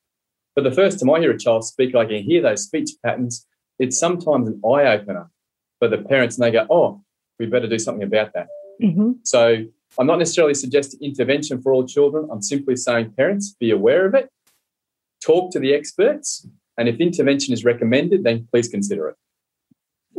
For 0.53 0.61
the 0.61 0.71
first 0.71 0.99
time 0.99 1.09
I 1.09 1.19
hear 1.19 1.31
a 1.31 1.39
child 1.39 1.65
speak, 1.65 1.95
I 1.95 2.05
can 2.05 2.23
hear 2.23 2.43
those 2.43 2.63
speech 2.63 2.91
patterns. 3.03 3.47
It's 3.79 3.99
sometimes 3.99 4.47
an 4.47 4.61
eye 4.63 4.85
opener 4.85 5.31
for 5.79 5.87
the 5.87 5.97
parents 5.97 6.37
and 6.37 6.45
they 6.45 6.51
go, 6.51 6.67
oh, 6.69 7.01
we 7.39 7.47
better 7.47 7.67
do 7.67 7.79
something 7.79 8.03
about 8.03 8.33
that. 8.33 8.47
Mm-hmm. 8.81 9.13
So 9.23 9.65
I'm 9.97 10.07
not 10.07 10.19
necessarily 10.19 10.53
suggesting 10.53 10.99
intervention 11.01 11.61
for 11.61 11.73
all 11.73 11.87
children. 11.87 12.27
I'm 12.31 12.41
simply 12.41 12.75
saying, 12.75 13.13
parents, 13.17 13.55
be 13.59 13.71
aware 13.71 14.05
of 14.05 14.13
it, 14.13 14.29
talk 15.23 15.51
to 15.51 15.59
the 15.59 15.73
experts, 15.73 16.47
and 16.77 16.87
if 16.87 16.99
intervention 16.99 17.53
is 17.53 17.65
recommended, 17.65 18.23
then 18.23 18.47
please 18.51 18.67
consider 18.67 19.09
it. 19.09 19.15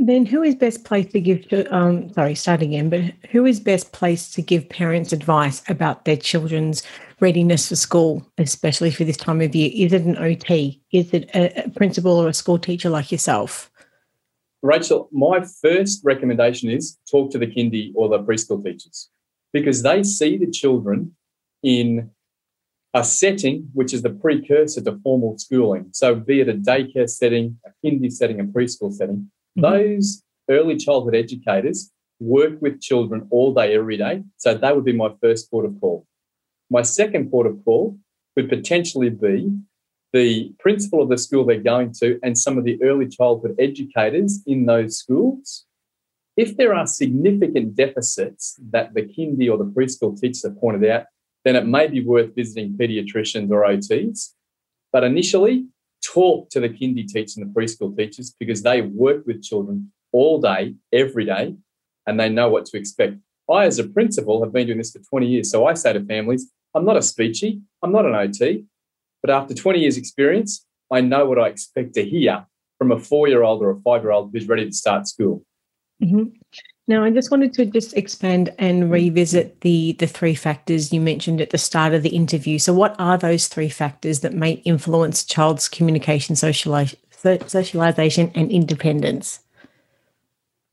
Then 0.00 0.26
who 0.26 0.42
is 0.42 0.54
best 0.54 0.84
placed 0.84 1.10
to 1.10 1.20
give, 1.20 1.44
um, 1.72 2.12
sorry, 2.12 2.36
start 2.36 2.62
again, 2.62 2.88
but 2.88 3.00
who 3.30 3.44
is 3.44 3.58
best 3.58 3.90
placed 3.90 4.32
to 4.34 4.42
give 4.42 4.68
parents 4.68 5.12
advice 5.12 5.62
about 5.68 6.04
their 6.04 6.16
children's 6.16 6.84
readiness 7.18 7.68
for 7.68 7.76
school, 7.76 8.24
especially 8.38 8.92
for 8.92 9.02
this 9.02 9.16
time 9.16 9.40
of 9.40 9.54
year? 9.56 9.70
Is 9.74 9.92
it 9.92 10.02
an 10.02 10.16
OT? 10.18 10.80
Is 10.92 11.12
it 11.12 11.28
a 11.34 11.68
principal 11.74 12.12
or 12.12 12.28
a 12.28 12.32
school 12.34 12.58
teacher 12.58 12.88
like 12.88 13.10
yourself? 13.10 13.72
Rachel, 14.62 15.08
my 15.12 15.44
first 15.60 16.00
recommendation 16.04 16.70
is 16.70 16.98
talk 17.10 17.32
to 17.32 17.38
the 17.38 17.46
kindy 17.46 17.92
or 17.94 18.08
the 18.08 18.20
preschool 18.20 18.62
teachers 18.62 19.08
because 19.52 19.82
they 19.82 20.02
see 20.02 20.36
the 20.36 20.50
children 20.50 21.16
in 21.62 22.10
a 22.94 23.04
setting 23.04 23.68
which 23.74 23.92
is 23.92 24.02
the 24.02 24.10
precursor 24.10 24.80
to 24.82 24.98
formal 25.02 25.36
schooling. 25.38 25.88
So, 25.92 26.14
be 26.14 26.40
it 26.40 26.48
a 26.48 26.54
daycare 26.54 27.08
setting, 27.08 27.58
a 27.66 27.70
kindy 27.86 28.10
setting, 28.10 28.40
a 28.40 28.44
preschool 28.44 28.92
setting, 28.92 29.30
mm-hmm. 29.58 29.62
those 29.62 30.22
early 30.48 30.76
childhood 30.76 31.14
educators 31.14 31.90
work 32.20 32.60
with 32.60 32.80
children 32.80 33.28
all 33.30 33.54
day, 33.54 33.74
every 33.74 33.96
day. 33.96 34.22
So, 34.38 34.54
that 34.54 34.74
would 34.74 34.84
be 34.84 34.92
my 34.92 35.10
first 35.20 35.50
port 35.50 35.66
of 35.66 35.78
call. 35.80 36.06
My 36.70 36.82
second 36.82 37.30
port 37.30 37.46
of 37.46 37.62
call 37.64 37.98
could 38.36 38.48
potentially 38.48 39.10
be 39.10 39.50
the 40.12 40.54
principal 40.58 41.02
of 41.02 41.10
the 41.10 41.18
school 41.18 41.44
they're 41.44 41.60
going 41.60 41.92
to 41.92 42.18
and 42.22 42.38
some 42.38 42.56
of 42.56 42.64
the 42.64 42.82
early 42.82 43.06
childhood 43.06 43.54
educators 43.58 44.42
in 44.46 44.66
those 44.66 44.98
schools. 44.98 45.66
If 46.36 46.56
there 46.56 46.74
are 46.74 46.86
significant 46.86 47.74
deficits 47.74 48.56
that 48.70 48.94
the 48.94 49.02
kindy 49.02 49.50
or 49.50 49.58
the 49.58 49.70
preschool 49.70 50.18
teachers 50.18 50.44
have 50.44 50.58
pointed 50.58 50.88
out, 50.88 51.06
then 51.44 51.56
it 51.56 51.66
may 51.66 51.86
be 51.86 52.04
worth 52.04 52.34
visiting 52.34 52.76
pediatricians 52.76 53.50
or 53.50 53.62
OTs. 53.62 54.34
But 54.92 55.04
initially, 55.04 55.66
talk 56.04 56.50
to 56.50 56.60
the 56.60 56.68
kindy 56.68 57.06
teachers 57.06 57.36
and 57.36 57.46
the 57.46 57.60
preschool 57.60 57.96
teachers 57.96 58.34
because 58.38 58.62
they 58.62 58.82
work 58.82 59.26
with 59.26 59.42
children 59.42 59.92
all 60.12 60.40
day, 60.40 60.74
every 60.92 61.24
day, 61.24 61.54
and 62.06 62.18
they 62.18 62.28
know 62.28 62.48
what 62.48 62.66
to 62.66 62.78
expect. 62.78 63.16
I, 63.50 63.64
as 63.64 63.78
a 63.78 63.84
principal, 63.84 64.42
have 64.42 64.52
been 64.52 64.66
doing 64.66 64.78
this 64.78 64.92
for 64.92 65.00
20 65.00 65.26
years. 65.26 65.50
So 65.50 65.66
I 65.66 65.74
say 65.74 65.92
to 65.92 66.04
families, 66.04 66.50
I'm 66.74 66.84
not 66.84 66.96
a 66.96 67.00
speechy, 67.00 67.62
I'm 67.82 67.92
not 67.92 68.06
an 68.06 68.14
OT, 68.14 68.64
but 69.22 69.30
after 69.30 69.54
20 69.54 69.80
years' 69.80 69.96
experience, 69.96 70.66
I 70.90 71.00
know 71.00 71.26
what 71.26 71.38
I 71.38 71.48
expect 71.48 71.94
to 71.94 72.04
hear 72.04 72.46
from 72.78 72.92
a 72.92 72.98
four 72.98 73.28
year 73.28 73.42
old 73.42 73.62
or 73.62 73.70
a 73.70 73.80
five 73.80 74.02
year 74.02 74.12
old 74.12 74.30
who's 74.32 74.48
ready 74.48 74.66
to 74.66 74.72
start 74.72 75.06
school. 75.06 75.44
Mm-hmm. 76.02 76.24
Now, 76.88 77.04
I 77.04 77.10
just 77.10 77.30
wanted 77.30 77.52
to 77.54 77.66
just 77.66 77.96
expand 77.96 78.52
and 78.58 78.84
mm. 78.84 78.90
revisit 78.90 79.60
the 79.60 79.92
the 79.92 80.06
three 80.06 80.34
factors 80.34 80.92
you 80.92 81.00
mentioned 81.00 81.40
at 81.40 81.50
the 81.50 81.58
start 81.58 81.94
of 81.94 82.02
the 82.02 82.16
interview. 82.16 82.58
So, 82.58 82.72
what 82.72 82.96
are 82.98 83.16
those 83.16 83.46
three 83.46 83.68
factors 83.68 84.20
that 84.20 84.34
may 84.34 84.52
influence 84.64 85.22
child's 85.22 85.68
communication, 85.68 86.34
socialization, 86.34 88.32
and 88.34 88.50
independence? 88.50 89.40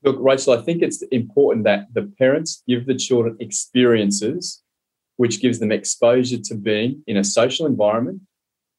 Look, 0.02 0.16
Rachel, 0.18 0.54
I 0.54 0.62
think 0.62 0.82
it's 0.82 1.02
important 1.12 1.64
that 1.64 1.92
the 1.92 2.10
parents 2.18 2.62
give 2.66 2.86
the 2.86 2.94
children 2.94 3.36
experiences 3.38 4.62
which 5.16 5.40
gives 5.40 5.58
them 5.58 5.72
exposure 5.72 6.38
to 6.38 6.54
being 6.54 7.02
in 7.06 7.16
a 7.16 7.24
social 7.24 7.66
environment, 7.66 8.20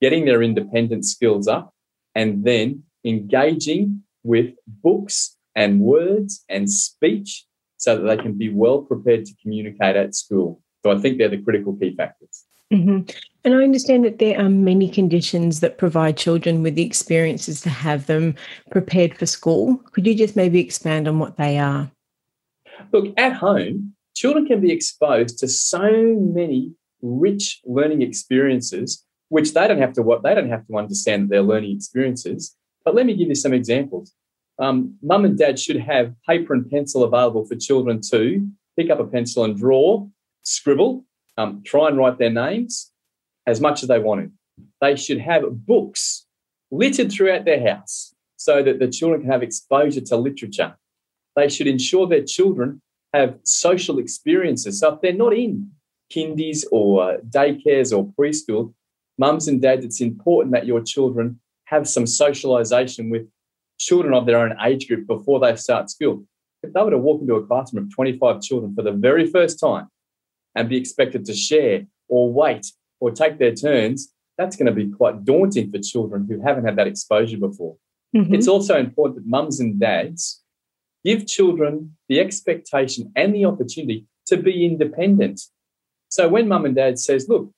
getting 0.02 0.26
their 0.26 0.42
independent 0.42 1.06
skills 1.06 1.48
up, 1.48 1.74
and 2.16 2.44
then 2.44 2.84
engaging 3.04 4.04
with 4.24 4.54
books 4.68 5.37
and 5.58 5.82
words 5.82 6.46
and 6.48 6.72
speech 6.72 7.46
so 7.78 7.98
that 7.98 8.04
they 8.04 8.22
can 8.22 8.34
be 8.34 8.54
well 8.54 8.84
prepared 8.84 9.26
to 9.26 9.34
communicate 9.42 9.98
at 9.98 10.16
school. 10.16 10.62
So 10.86 10.92
I 10.92 11.00
think 11.00 11.18
they're 11.18 11.30
the 11.30 11.42
critical 11.42 11.76
key 11.76 11.96
factors. 11.98 12.46
Mm-hmm. 12.72 13.10
And 13.44 13.54
I 13.54 13.64
understand 13.64 14.06
that 14.06 14.20
there 14.20 14.40
are 14.40 14.50
many 14.50 14.88
conditions 14.88 15.62
that 15.62 15.78
provide 15.78 16.16
children 16.16 16.62
with 16.62 16.76
the 16.76 16.86
experiences 16.86 17.62
to 17.62 17.70
have 17.70 18.06
them 18.06 18.36
prepared 18.70 19.18
for 19.18 19.26
school. 19.26 19.78
Could 19.94 20.06
you 20.06 20.14
just 20.14 20.36
maybe 20.36 20.60
expand 20.60 21.08
on 21.08 21.18
what 21.18 21.38
they 21.38 21.58
are? 21.58 21.90
Look, 22.92 23.14
at 23.18 23.34
home, 23.34 23.96
children 24.16 24.46
can 24.46 24.62
be 24.62 24.72
exposed 24.72 25.40
to 25.40 25.48
so 25.48 25.90
many 26.20 26.74
rich 27.02 27.62
learning 27.66 28.04
experiences, 28.04 29.04
which 29.30 29.54
they 29.54 29.68
don't 29.68 29.80
have 29.80 29.94
to 29.94 30.04
what 30.04 30.22
they 30.22 30.36
don't 30.36 30.50
have 30.50 30.68
to 30.68 30.78
understand 30.78 31.24
that 31.24 31.30
they're 31.30 31.42
learning 31.42 31.76
experiences. 31.76 32.56
But 32.86 32.94
let 32.94 33.08
me 33.08 33.16
give 33.16 33.30
you 33.30 33.36
some 33.36 33.54
examples 33.54 34.14
um, 34.60 34.98
mum 35.02 35.26
and 35.26 35.38
dad 35.38 35.60
should 35.60 35.80
have 35.80 36.14
paper 36.28 36.54
and 36.54 36.70
pencil 36.70 37.04
available 37.04 37.46
for 37.46 37.56
children 37.56 38.02
to 38.12 38.48
pick 38.78 38.90
up 38.90 39.00
a 39.00 39.06
pencil 39.06 39.44
and 39.44 39.58
draw, 39.58 40.08
scribble, 40.44 41.06
um, 41.38 41.62
try 41.66 41.88
and 41.88 41.98
write 41.98 42.18
their 42.18 42.32
names 42.32 42.92
as 43.46 43.62
much 43.62 43.84
as 43.84 43.90
they 43.90 44.00
want 44.00 44.22
to. 44.22 44.64
They 44.82 44.96
should 44.96 45.20
have 45.20 45.44
books 45.66 46.26
littered 46.72 47.12
throughout 47.12 47.46
their 47.46 47.66
house 47.68 48.14
so 48.36 48.64
that 48.64 48.80
the 48.80 48.88
children 48.88 49.22
can 49.22 49.32
have 49.32 49.44
exposure 49.44 50.02
to 50.02 50.18
literature. 50.18 50.76
They 51.36 51.50
should 51.50 51.68
ensure 51.68 52.08
their 52.08 52.24
children 52.24 52.82
have 53.14 53.38
social 53.44 54.00
experiences. 54.00 54.80
So 54.80 54.94
if 54.94 55.02
they're 55.02 55.14
not 55.14 55.34
in 55.34 55.72
kindies 56.14 56.66
or 56.72 57.18
daycares 57.30 57.96
or 57.96 58.12
preschool, 58.20 58.74
mums 59.18 59.48
and 59.48 59.62
dads, 59.62 59.86
it's 59.86 60.02
important 60.02 60.54
that 60.54 60.66
your 60.66 60.82
children 60.82 61.40
have 61.66 61.88
some 61.88 62.08
socialization 62.08 63.10
with 63.10 63.28
children 63.78 64.14
of 64.14 64.26
their 64.26 64.40
own 64.40 64.56
age 64.64 64.88
group 64.88 65.08
before 65.08 65.40
they 65.40 65.56
start 65.56 65.90
school. 65.90 66.26
If 66.64 66.74
they 66.74 66.82
were 66.82 66.92
to 66.92 66.98
walk 66.98 67.22
into 67.22 67.36
a 67.36 67.46
classroom 67.46 67.86
of 67.86 67.94
25 67.94 68.42
children 68.42 68.74
for 68.76 68.82
the 68.82 68.92
very 68.92 69.28
first 69.28 69.60
time 69.60 69.88
and 70.56 70.70
be 70.70 70.78
expected 70.78 71.26
to 71.26 71.34
share 71.34 71.86
or 72.10 72.32
wait 72.32 72.68
or 73.00 73.12
take 73.12 73.38
their 73.38 73.54
turns, 73.54 74.14
that's 74.38 74.56
going 74.56 74.68
to 74.68 74.72
be 74.72 74.90
quite 74.90 75.24
daunting 75.24 75.72
for 75.72 75.80
children 75.80 76.28
who 76.30 76.42
haven't 76.42 76.66
had 76.66 76.76
that 76.78 76.88
exposure 76.88 77.38
before. 77.38 77.78
Mm-hmm. 78.16 78.34
It's 78.34 78.48
also 78.48 78.78
important 78.78 79.24
that 79.24 79.30
mums 79.30 79.60
and 79.60 79.80
dads 79.80 80.42
give 81.04 81.28
children 81.28 81.96
the 82.10 82.20
expectation 82.20 83.12
and 83.16 83.34
the 83.34 83.46
opportunity 83.46 84.06
to 84.28 84.38
be 84.38 84.66
independent. 84.66 85.42
So 86.10 86.28
when 86.28 86.48
mum 86.48 86.66
and 86.66 86.76
dad 86.76 87.00
says, 87.00 87.28
look, 87.30 87.52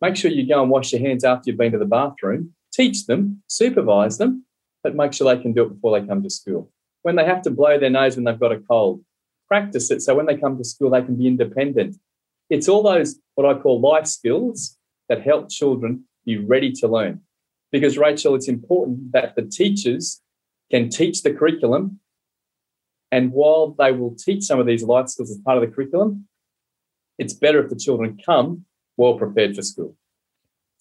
make 0.00 0.16
sure 0.16 0.30
you 0.30 0.46
go 0.46 0.62
and 0.62 0.70
wash 0.70 0.92
your 0.92 1.00
hands 1.00 1.24
after 1.24 1.44
you've 1.50 1.58
been 1.58 1.72
to 1.72 1.78
the 1.78 1.84
bathroom, 1.84 2.54
teach 2.72 3.06
them, 3.06 3.42
supervise 3.46 4.18
them, 4.18 4.44
but 4.82 4.94
make 4.94 5.12
sure 5.12 5.34
they 5.34 5.40
can 5.40 5.52
do 5.52 5.62
it 5.62 5.74
before 5.74 5.98
they 5.98 6.06
come 6.06 6.22
to 6.22 6.30
school. 6.30 6.70
When 7.02 7.16
they 7.16 7.24
have 7.24 7.42
to 7.42 7.50
blow 7.50 7.78
their 7.78 7.90
nose 7.90 8.16
when 8.16 8.24
they've 8.24 8.38
got 8.38 8.52
a 8.52 8.60
cold, 8.60 9.04
practice 9.48 9.90
it 9.90 10.02
so 10.02 10.14
when 10.14 10.26
they 10.26 10.36
come 10.36 10.56
to 10.58 10.64
school, 10.64 10.90
they 10.90 11.02
can 11.02 11.16
be 11.16 11.26
independent. 11.26 11.96
It's 12.50 12.68
all 12.68 12.82
those, 12.82 13.16
what 13.34 13.46
I 13.46 13.60
call 13.60 13.80
life 13.80 14.06
skills, 14.06 14.76
that 15.08 15.22
help 15.22 15.50
children 15.50 16.04
be 16.24 16.38
ready 16.38 16.72
to 16.72 16.88
learn. 16.88 17.20
Because, 17.70 17.98
Rachel, 17.98 18.34
it's 18.34 18.48
important 18.48 19.12
that 19.12 19.34
the 19.34 19.42
teachers 19.42 20.20
can 20.70 20.88
teach 20.88 21.22
the 21.22 21.32
curriculum. 21.32 22.00
And 23.10 23.32
while 23.32 23.74
they 23.78 23.92
will 23.92 24.14
teach 24.14 24.44
some 24.44 24.58
of 24.58 24.66
these 24.66 24.82
life 24.82 25.08
skills 25.08 25.30
as 25.30 25.38
part 25.38 25.58
of 25.58 25.62
the 25.62 25.74
curriculum, 25.74 26.28
it's 27.18 27.34
better 27.34 27.62
if 27.62 27.68
the 27.70 27.76
children 27.76 28.18
come 28.24 28.64
well 28.96 29.18
prepared 29.18 29.54
for 29.54 29.62
school. 29.62 29.96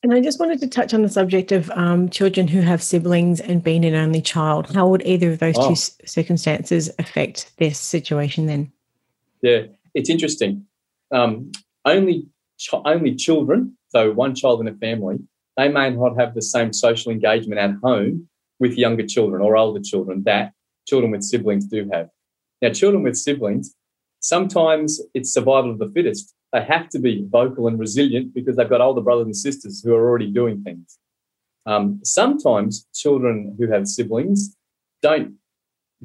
And 0.03 0.13
I 0.13 0.21
just 0.21 0.39
wanted 0.39 0.59
to 0.61 0.67
touch 0.67 0.93
on 0.93 1.03
the 1.03 1.09
subject 1.09 1.51
of 1.51 1.69
um, 1.71 2.09
children 2.09 2.47
who 2.47 2.61
have 2.61 2.81
siblings 2.81 3.39
and 3.39 3.63
being 3.63 3.85
an 3.85 3.93
only 3.93 4.21
child. 4.21 4.73
How 4.73 4.87
would 4.87 5.05
either 5.05 5.31
of 5.31 5.39
those 5.39 5.55
oh. 5.57 5.69
two 5.69 5.75
circumstances 5.75 6.89
affect 6.97 7.51
their 7.57 7.73
situation 7.73 8.47
then? 8.47 8.71
Yeah, 9.41 9.63
it's 9.93 10.09
interesting. 10.09 10.65
Um, 11.11 11.51
only 11.85 12.27
ch- 12.57 12.73
only 12.73 13.15
children, 13.15 13.77
so 13.89 14.11
one 14.11 14.33
child 14.33 14.61
in 14.61 14.67
a 14.67 14.73
family, 14.73 15.19
they 15.57 15.67
may 15.67 15.91
not 15.91 16.17
have 16.17 16.33
the 16.33 16.41
same 16.41 16.73
social 16.73 17.11
engagement 17.11 17.59
at 17.59 17.75
home 17.83 18.27
with 18.59 18.77
younger 18.77 19.05
children 19.05 19.41
or 19.41 19.57
older 19.57 19.81
children 19.81 20.23
that 20.25 20.53
children 20.87 21.11
with 21.11 21.23
siblings 21.23 21.65
do 21.65 21.89
have. 21.91 22.09
Now, 22.61 22.71
children 22.71 23.03
with 23.03 23.17
siblings, 23.17 23.75
sometimes 24.19 24.99
it's 25.13 25.33
survival 25.33 25.71
of 25.71 25.79
the 25.79 25.91
fittest 25.93 26.33
they 26.53 26.63
have 26.63 26.89
to 26.89 26.99
be 26.99 27.25
vocal 27.29 27.67
and 27.67 27.79
resilient 27.79 28.33
because 28.33 28.55
they've 28.55 28.69
got 28.69 28.81
older 28.81 29.01
brothers 29.01 29.25
and 29.25 29.35
sisters 29.35 29.81
who 29.81 29.93
are 29.93 30.07
already 30.07 30.29
doing 30.29 30.63
things. 30.63 30.97
Um, 31.65 31.99
sometimes 32.03 32.87
children 32.93 33.55
who 33.57 33.71
have 33.71 33.87
siblings 33.87 34.55
don't 35.01 35.35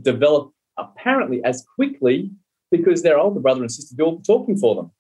develop 0.00 0.52
apparently 0.76 1.42
as 1.44 1.64
quickly 1.74 2.30
because 2.70 3.02
their 3.02 3.18
older 3.18 3.40
brother 3.40 3.62
and 3.62 3.72
sister 3.72 3.94
do 3.96 4.04
all 4.04 4.16
the 4.16 4.22
talking 4.22 4.56
for 4.56 4.74
them. 4.74 4.90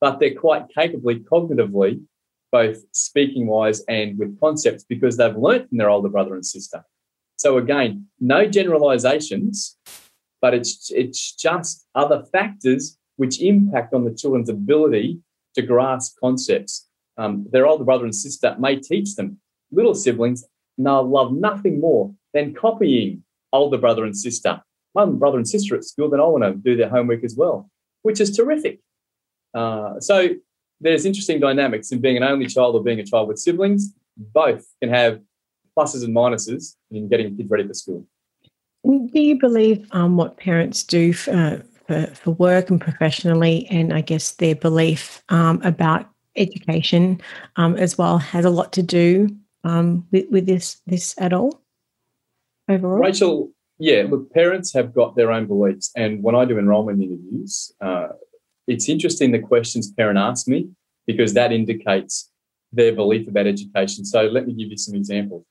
But 0.00 0.18
they're 0.18 0.34
quite 0.34 0.66
capably 0.74 1.20
cognitively, 1.20 2.02
both 2.50 2.78
speaking 2.92 3.46
wise 3.46 3.82
and 3.88 4.18
with 4.18 4.38
concepts, 4.40 4.84
because 4.84 5.16
they've 5.16 5.36
learnt 5.36 5.68
from 5.68 5.78
their 5.78 5.90
older 5.90 6.08
brother 6.08 6.34
and 6.34 6.44
sister. 6.44 6.84
So 7.36 7.58
again, 7.58 8.06
no 8.20 8.46
generalizations, 8.46 9.76
but 10.40 10.54
it's 10.54 10.90
it's 10.92 11.32
just 11.34 11.86
other 11.94 12.24
factors 12.32 12.98
which 13.16 13.40
impact 13.40 13.94
on 13.94 14.04
the 14.04 14.14
children's 14.14 14.48
ability 14.48 15.20
to 15.54 15.62
grasp 15.62 16.16
concepts. 16.20 16.88
Um, 17.18 17.46
their 17.50 17.66
older 17.66 17.84
brother 17.84 18.04
and 18.04 18.14
sister 18.14 18.56
may 18.58 18.76
teach 18.76 19.16
them. 19.16 19.38
Little 19.70 19.94
siblings 19.94 20.44
now 20.78 21.02
love 21.02 21.32
nothing 21.32 21.80
more 21.80 22.14
than 22.32 22.54
copying 22.54 23.22
older 23.52 23.78
brother 23.78 24.04
and 24.04 24.16
sister. 24.16 24.62
My 24.94 25.04
brother 25.06 25.38
and 25.38 25.48
sister 25.48 25.76
at 25.76 25.84
school, 25.84 26.10
then 26.10 26.20
I 26.20 26.24
want 26.24 26.44
to 26.44 26.52
do 26.52 26.76
their 26.76 26.88
homework 26.88 27.24
as 27.24 27.36
well, 27.36 27.70
which 28.02 28.20
is 28.20 28.34
terrific. 28.36 28.80
Uh, 29.54 30.00
so 30.00 30.28
there's 30.80 31.04
interesting 31.06 31.40
dynamics 31.40 31.92
in 31.92 32.00
being 32.00 32.16
an 32.16 32.22
only 32.22 32.46
child 32.46 32.74
or 32.74 32.82
being 32.82 33.00
a 33.00 33.04
child 33.04 33.28
with 33.28 33.38
siblings. 33.38 33.94
Both 34.16 34.66
can 34.82 34.90
have 34.90 35.20
pluses 35.76 36.04
and 36.04 36.14
minuses 36.14 36.74
in 36.90 37.08
getting 37.08 37.36
kids 37.36 37.50
ready 37.50 37.66
for 37.66 37.74
school. 37.74 38.06
Do 38.84 39.20
you 39.20 39.38
believe 39.38 39.86
um, 39.92 40.16
what 40.16 40.36
parents 40.36 40.82
do 40.82 41.14
uh, 41.30 41.58
for, 41.86 42.06
for 42.06 42.32
work 42.32 42.70
and 42.70 42.80
professionally, 42.80 43.66
and 43.70 43.92
I 43.92 44.00
guess 44.00 44.32
their 44.32 44.54
belief 44.54 45.22
um, 45.28 45.60
about 45.62 46.08
education 46.36 47.20
um, 47.56 47.76
as 47.76 47.98
well 47.98 48.18
has 48.18 48.44
a 48.44 48.50
lot 48.50 48.72
to 48.72 48.82
do 48.82 49.28
um, 49.64 50.06
with, 50.10 50.26
with 50.30 50.46
this 50.46 50.80
this 50.86 51.14
at 51.18 51.32
all 51.32 51.60
overall. 52.68 53.00
Rachel, 53.00 53.52
yeah, 53.78 54.04
look, 54.08 54.32
parents 54.32 54.72
have 54.72 54.94
got 54.94 55.16
their 55.16 55.30
own 55.30 55.46
beliefs, 55.46 55.90
and 55.96 56.22
when 56.22 56.34
I 56.34 56.44
do 56.44 56.58
enrolment 56.58 57.02
interviews, 57.02 57.72
uh, 57.80 58.08
it's 58.66 58.88
interesting 58.88 59.32
the 59.32 59.38
questions 59.38 59.90
parent 59.92 60.18
asks 60.18 60.48
me 60.48 60.70
because 61.06 61.34
that 61.34 61.52
indicates 61.52 62.30
their 62.72 62.94
belief 62.94 63.28
about 63.28 63.46
education. 63.46 64.04
So 64.04 64.22
let 64.22 64.46
me 64.46 64.54
give 64.54 64.70
you 64.70 64.78
some 64.78 64.94
examples. 64.94 65.44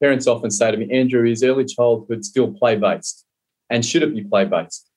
Parents 0.00 0.26
often 0.26 0.50
say 0.50 0.70
to 0.70 0.76
me, 0.76 0.90
Andrew, 0.90 1.28
is 1.28 1.42
early 1.44 1.64
childhood 1.64 2.24
still 2.24 2.52
play 2.52 2.76
based? 2.76 3.24
And 3.70 3.84
should 3.84 4.02
it 4.02 4.14
be 4.14 4.24
play 4.24 4.44
based? 4.44 4.88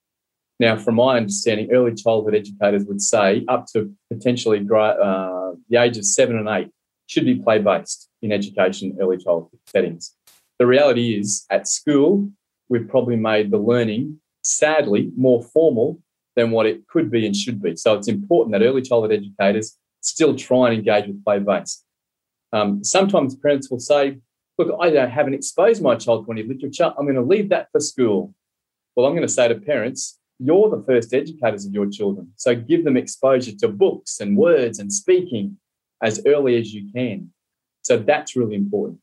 Now, 0.60 0.78
from 0.78 0.96
my 0.96 1.18
understanding, 1.18 1.70
early 1.72 1.94
childhood 1.94 2.36
educators 2.36 2.86
would 2.86 3.02
say 3.02 3.44
up 3.48 3.66
to 3.74 3.94
potentially 4.12 4.60
uh, 4.60 5.52
the 5.70 5.78
age 5.78 5.98
of 5.98 6.06
seven 6.06 6.38
and 6.38 6.48
eight 6.48 6.70
should 7.08 7.26
be 7.26 7.36
play 7.36 7.60
based 7.60 8.10
in 8.22 8.32
education, 8.32 8.98
early 9.02 9.18
childhood 9.18 9.60
settings. 9.68 10.16
The 10.58 10.66
reality 10.66 11.20
is, 11.20 11.46
at 11.50 11.68
school, 11.68 12.30
we've 12.70 12.88
probably 12.88 13.18
made 13.18 13.52
the 13.52 13.58
learning, 13.58 14.22
sadly, 14.44 15.12
more 15.18 15.44
formal 15.44 16.00
than 16.36 16.52
what 16.52 16.66
it 16.66 16.88
could 16.88 17.12
be 17.12 17.26
and 17.26 17.36
should 17.36 17.62
be. 17.62 17.76
So 17.76 17.96
it's 17.96 18.08
important 18.08 18.54
that 18.54 18.66
early 18.66 18.82
childhood 18.82 19.12
educators 19.12 19.78
still 20.02 20.36
try 20.36 20.70
and 20.70 20.78
engage 20.78 21.08
with 21.08 21.24
play 21.24 21.40
based. 21.40 21.84
Um, 22.54 22.84
sometimes 22.84 23.36
parents 23.36 23.70
will 23.70 23.80
say, 23.80 24.20
Look, 24.58 24.74
I 24.80 25.06
haven't 25.06 25.34
exposed 25.34 25.82
my 25.82 25.96
child 25.96 26.26
to 26.26 26.32
any 26.32 26.44
literature. 26.44 26.94
I'm 26.98 27.06
going 27.06 27.16
to 27.16 27.22
leave 27.22 27.50
that 27.50 27.68
for 27.74 27.82
school. 27.82 28.34
Well, 28.96 29.06
I'm 29.06 29.12
going 29.12 29.28
to 29.28 29.34
say 29.34 29.50
to 29.50 29.56
parents, 29.56 30.18
you're 30.40 30.70
the 30.70 30.84
first 30.86 31.14
educators 31.14 31.66
of 31.66 31.74
your 31.74 31.90
children. 31.90 32.32
So 32.36 32.56
give 32.56 32.84
them 32.84 32.98
exposure 32.98 33.56
to 33.60 33.68
books 33.68 34.20
and 34.20 34.38
words 34.38 34.80
and 34.80 34.92
speaking 34.92 35.58
as 36.02 36.22
early 36.26 36.58
as 36.58 36.74
you 36.74 36.92
can. 36.94 37.32
So 37.84 37.98
that's 37.98 38.36
really 38.36 38.56
important. 38.56 39.00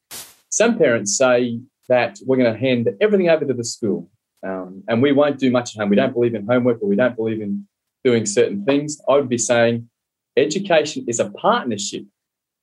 Some 0.50 0.78
parents 0.78 1.16
say 1.16 1.60
that 1.88 2.18
we're 2.26 2.36
going 2.36 2.52
to 2.52 2.58
hand 2.58 2.88
everything 3.00 3.28
over 3.28 3.44
to 3.44 3.54
the 3.54 3.64
school 3.64 4.10
um, 4.46 4.82
and 4.88 5.00
we 5.00 5.12
won't 5.12 5.38
do 5.38 5.50
much 5.50 5.74
at 5.74 5.80
home. 5.80 5.90
We 5.90 5.96
don't 5.96 6.12
believe 6.12 6.34
in 6.34 6.46
homework 6.46 6.82
or 6.82 6.88
we 6.88 6.96
don't 6.96 7.16
believe 7.16 7.40
in 7.40 7.66
doing 8.04 8.26
certain 8.26 8.64
things. 8.64 9.00
I 9.08 9.14
would 9.14 9.28
be 9.28 9.38
saying 9.38 9.88
education 10.36 11.04
is 11.08 11.20
a 11.20 11.30
partnership 11.30 12.04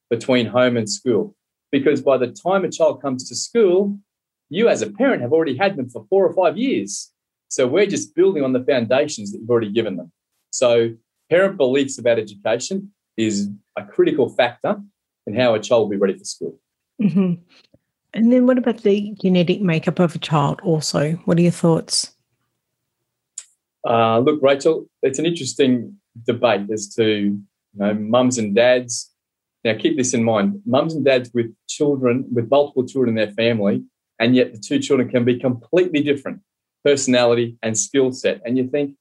between 0.10 0.48
home 0.48 0.78
and 0.78 0.90
school 0.90 1.36
because 1.72 2.02
by 2.02 2.18
the 2.18 2.28
time 2.28 2.66
a 2.66 2.70
child 2.70 3.02
comes 3.02 3.28
to 3.30 3.36
school, 3.36 3.98
you 4.50 4.68
as 4.68 4.82
a 4.82 4.90
parent 4.90 5.22
have 5.22 5.32
already 5.32 5.56
had 5.56 5.76
them 5.76 5.90
for 5.90 6.06
four 6.10 6.28
or 6.28 6.34
five 6.34 6.58
years. 6.58 7.12
So 7.50 7.68
we're 7.68 7.88
just 7.88 8.16
building 8.16 8.44
on 8.44 8.54
the 8.54 8.64
foundations 8.64 9.32
that 9.32 9.40
you've 9.40 9.50
already 9.50 9.72
given 9.72 9.98
them. 9.98 10.12
So 10.52 10.92
parent 11.30 11.58
beliefs 11.58 11.98
about 11.98 12.20
education 12.20 12.92
is 13.18 13.50
a 13.76 13.84
critical 13.84 14.30
factor 14.30 14.78
in 15.28 15.36
how 15.36 15.56
a 15.56 15.60
child 15.60 15.84
will 15.84 15.90
be 15.90 15.98
ready 15.98 16.18
for 16.18 16.24
school. 16.24 16.60
Mm-hmm. 17.02 17.34
And 18.14 18.34
then 18.34 18.48
what 18.48 18.58
about 18.58 18.84
the 18.84 19.16
genetic 19.22 19.62
makeup 19.62 20.00
of 20.00 20.16
a 20.16 20.20
child 20.20 20.62
also? 20.64 21.14
What 21.26 21.38
are 21.38 21.42
your 21.42 21.52
thoughts? 21.52 22.16
Uh, 23.88 24.20
look, 24.20 24.42
Rachel, 24.42 24.88
it's 25.02 25.20
an 25.20 25.26
interesting 25.26 25.96
debate 26.26 26.70
as 26.72 26.94
to 26.96 27.06
you 27.06 27.40
know, 27.76 27.94
mums 27.94 28.38
and 28.38 28.56
dads. 28.56 29.12
Now, 29.64 29.76
keep 29.78 29.98
this 29.98 30.14
in 30.14 30.24
mind 30.24 30.62
mums 30.66 30.94
and 30.94 31.04
dads 31.04 31.32
with 31.34 31.54
children, 31.68 32.26
with 32.32 32.50
multiple 32.50 32.86
children 32.86 33.10
in 33.10 33.16
their 33.16 33.34
family, 33.36 33.84
and 34.20 34.36
yet 34.36 34.54
the 34.54 34.60
two 34.60 34.80
children 34.80 35.10
can 35.10 35.26
be 35.26 35.40
completely 35.40 36.02
different 36.02 36.42
personality 36.84 37.58
and 37.62 37.78
skill 37.78 38.12
set. 38.12 38.42
And 38.46 38.58
you 38.58 38.68
think, 38.68 38.96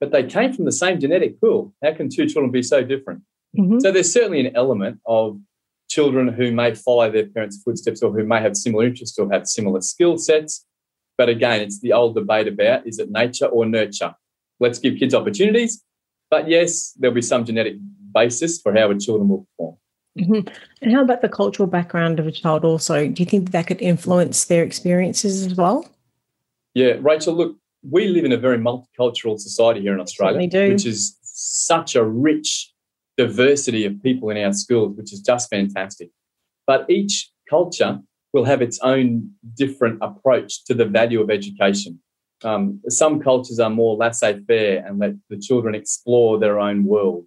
but 0.00 0.12
they 0.12 0.24
came 0.24 0.52
from 0.52 0.64
the 0.64 0.72
same 0.72 1.00
genetic 1.00 1.40
pool. 1.40 1.74
How 1.82 1.92
can 1.92 2.08
two 2.08 2.26
children 2.26 2.50
be 2.50 2.62
so 2.62 2.82
different? 2.82 3.22
Mm-hmm. 3.58 3.80
So 3.80 3.90
there's 3.90 4.12
certainly 4.12 4.46
an 4.46 4.54
element 4.54 5.00
of 5.06 5.40
children 5.88 6.28
who 6.28 6.52
may 6.52 6.74
follow 6.74 7.10
their 7.10 7.26
parents' 7.26 7.62
footsteps 7.62 8.02
or 8.02 8.12
who 8.12 8.24
may 8.24 8.40
have 8.40 8.56
similar 8.56 8.84
interests 8.84 9.18
or 9.18 9.30
have 9.32 9.46
similar 9.46 9.80
skill 9.80 10.18
sets. 10.18 10.66
But 11.16 11.28
again, 11.28 11.60
it's 11.60 11.80
the 11.80 11.92
old 11.92 12.14
debate 12.14 12.46
about 12.46 12.86
is 12.86 12.98
it 12.98 13.10
nature 13.10 13.46
or 13.46 13.66
nurture? 13.66 14.14
Let's 14.60 14.78
give 14.78 14.98
kids 14.98 15.14
opportunities. 15.14 15.82
But 16.30 16.48
yes, 16.48 16.92
there'll 16.92 17.14
be 17.14 17.22
some 17.22 17.44
genetic 17.44 17.76
basis 18.14 18.60
for 18.60 18.74
how 18.74 18.90
a 18.90 18.98
children 18.98 19.28
will 19.28 19.46
perform. 19.56 19.76
Mm-hmm. 20.18 20.48
And 20.82 20.92
how 20.92 21.02
about 21.02 21.22
the 21.22 21.28
cultural 21.28 21.68
background 21.68 22.18
of 22.20 22.26
a 22.26 22.32
child 22.32 22.64
also? 22.64 23.08
Do 23.08 23.22
you 23.22 23.26
think 23.26 23.52
that 23.52 23.66
could 23.66 23.80
influence 23.80 24.44
their 24.44 24.62
experiences 24.62 25.46
as 25.46 25.54
well? 25.54 25.88
Yeah, 26.78 26.94
Rachel, 27.00 27.34
look, 27.34 27.56
we 27.82 28.06
live 28.06 28.24
in 28.24 28.30
a 28.30 28.36
very 28.36 28.56
multicultural 28.56 29.36
society 29.36 29.80
here 29.80 29.94
in 29.94 29.98
Australia, 29.98 30.38
which 30.74 30.86
is 30.86 31.18
such 31.22 31.96
a 31.96 32.04
rich 32.04 32.72
diversity 33.16 33.84
of 33.84 34.00
people 34.00 34.30
in 34.30 34.36
our 34.36 34.52
schools, 34.52 34.96
which 34.96 35.12
is 35.12 35.20
just 35.20 35.50
fantastic. 35.50 36.10
But 36.68 36.88
each 36.88 37.32
culture 37.50 37.98
will 38.32 38.44
have 38.44 38.62
its 38.62 38.78
own 38.78 39.32
different 39.56 39.98
approach 40.02 40.64
to 40.66 40.74
the 40.74 40.84
value 40.84 41.20
of 41.20 41.30
education. 41.30 42.00
Um, 42.44 42.80
some 42.88 43.18
cultures 43.18 43.58
are 43.58 43.70
more 43.70 43.96
laissez 43.96 44.38
faire 44.46 44.84
and 44.86 45.00
let 45.00 45.14
the 45.30 45.36
children 45.36 45.74
explore 45.74 46.38
their 46.38 46.60
own 46.60 46.84
world. 46.84 47.24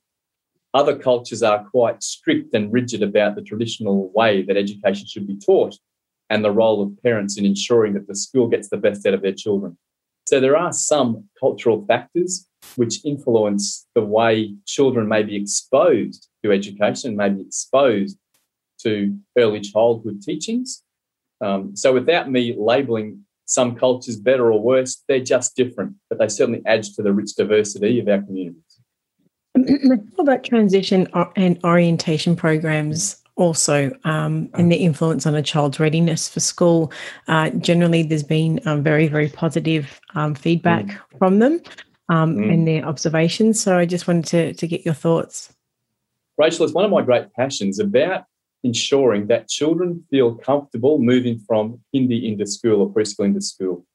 Other 0.74 0.98
cultures 0.98 1.44
are 1.44 1.66
quite 1.66 2.02
strict 2.02 2.54
and 2.54 2.72
rigid 2.72 3.04
about 3.04 3.36
the 3.36 3.42
traditional 3.42 4.14
way 4.16 4.44
that 4.44 4.56
education 4.56 5.08
should 5.08 5.28
be 5.28 5.38
taught 5.38 5.76
and 6.32 6.46
the 6.46 6.52
role 6.52 6.82
of 6.82 7.04
parents 7.04 7.38
in 7.38 7.46
ensuring 7.46 7.94
that 7.94 8.08
the 8.08 8.16
school 8.16 8.48
gets 8.48 8.70
the 8.70 8.78
best 8.78 9.06
out 9.06 9.14
of 9.14 9.22
their 9.22 9.34
children. 9.34 9.78
So 10.26 10.40
there 10.40 10.56
are 10.56 10.72
some 10.72 11.26
cultural 11.38 11.86
factors 11.86 12.48
which 12.78 13.04
influence 13.04 13.86
the 13.96 14.06
way 14.06 14.56
children 14.66 15.10
may 15.10 15.24
be 15.24 15.36
exposed 15.36 16.30
to 16.44 16.54
education, 16.54 17.18
may 17.18 17.30
be 17.30 17.42
exposed 17.42 18.18
to 18.84 19.14
early 19.38 19.60
childhood 19.60 20.22
teachings. 20.22 20.84
Um, 21.42 21.76
so, 21.76 21.92
without 21.92 22.32
me 22.32 22.56
labeling 22.58 23.26
some 23.46 23.76
cultures 23.76 24.16
better 24.16 24.54
or 24.54 24.62
worse, 24.62 25.04
they're 25.08 25.20
just 25.20 25.56
different, 25.56 25.96
but 26.10 26.20
they 26.20 26.30
certainly 26.30 26.62
add 26.66 26.84
to 26.84 27.04
the 27.04 27.12
rich 27.12 27.36
diversity 27.36 28.00
of 28.00 28.08
our 28.08 28.22
communities. 28.22 28.62
What 30.16 30.20
about 30.20 30.44
transition 30.44 31.08
and 31.36 31.60
orientation 31.64 32.36
programs 32.36 33.21
also 33.36 33.92
um, 34.04 34.50
and 34.54 34.72
the 34.72 34.78
influence 34.78 35.26
on 35.26 35.36
a 35.36 35.42
child's 35.42 35.80
readiness 35.80 36.30
for 36.30 36.40
school? 36.40 36.92
Uh, 37.28 37.50
generally, 37.52 38.04
there's 38.04 38.24
been 38.24 38.60
um, 38.66 38.84
very, 38.84 39.08
very 39.08 39.30
positive 39.30 40.00
um, 40.16 40.36
feedback 40.36 40.86
mm. 40.86 41.00
from 41.18 41.40
them 41.40 41.62
um, 42.10 42.38
mm. 42.38 42.54
and 42.54 42.68
their 42.68 42.86
observations. 42.86 43.62
So 43.62 43.78
I 43.78 43.86
just 43.86 44.08
wanted 44.08 44.26
to, 44.28 44.54
to 44.54 44.68
get 44.68 44.86
your 44.86 44.94
thoughts. 44.94 45.54
Rachel, 46.38 46.66
it's 46.66 46.74
one 46.74 46.86
of 46.86 46.92
my 46.92 47.02
great 47.02 47.32
passions 47.34 47.80
about 47.80 48.26
ensuring 48.64 49.28
that 49.28 49.48
children 49.48 50.04
feel 50.10 50.36
comfortable 50.36 51.00
moving 51.00 51.40
from 51.40 51.80
kindy 51.94 52.32
into 52.32 52.46
school 52.46 52.82
or 52.82 52.90
preschool 52.90 53.26
into 53.26 53.42
school. 53.42 53.86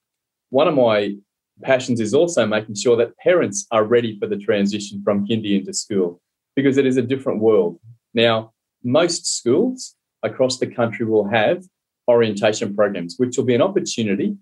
One 0.51 0.68
of 0.68 0.75
my 0.75 1.14
passions 1.62 2.01
is 2.01 2.14
also 2.14 2.46
making 2.46 2.75
sure 2.75 2.96
that 2.96 3.16
parents 3.18 3.66
are 3.70 3.85
ready 3.85 4.18
for 4.18 4.27
the 4.27 4.37
transition 4.37 5.03
from 5.05 5.27
kindy 5.27 5.59
into 5.59 5.72
school 5.72 6.20
because 6.55 6.77
it 6.77 6.87
is 6.87 6.96
a 6.96 7.03
different 7.03 7.40
world. 7.40 7.79
Now, 8.14 8.53
most 8.87 9.27
schools 9.27 9.96
across 10.22 10.59
the 10.59 10.66
country 10.66 11.05
will 11.05 11.29
have 11.29 11.64
orientation 12.09 12.75
programs, 12.75 13.16
which 13.18 13.37
will 13.37 13.44
be 13.44 13.55
an 13.55 13.61
opportunity 13.61 14.37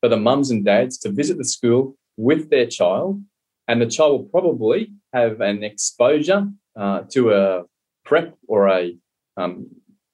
for 0.00 0.08
the 0.08 0.16
mums 0.16 0.50
and 0.50 0.64
dads 0.64 0.96
to 0.98 1.10
visit 1.10 1.36
the 1.36 1.44
school 1.44 1.96
with 2.16 2.48
their 2.48 2.66
child, 2.66 3.22
and 3.68 3.80
the 3.80 3.86
child 3.86 4.12
will 4.12 4.28
probably 4.28 4.90
have 5.12 5.42
an 5.42 5.62
exposure 5.62 6.48
uh, 6.78 7.02
to 7.10 7.32
a 7.32 7.64
prep 8.06 8.34
or 8.48 8.68
a 8.68 8.96
um, 9.36 9.66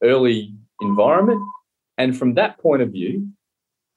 early 0.02 0.52
environment, 0.80 1.40
and 1.96 2.18
from 2.18 2.34
that 2.34 2.58
point 2.58 2.82
of 2.82 2.90
view, 2.90 3.28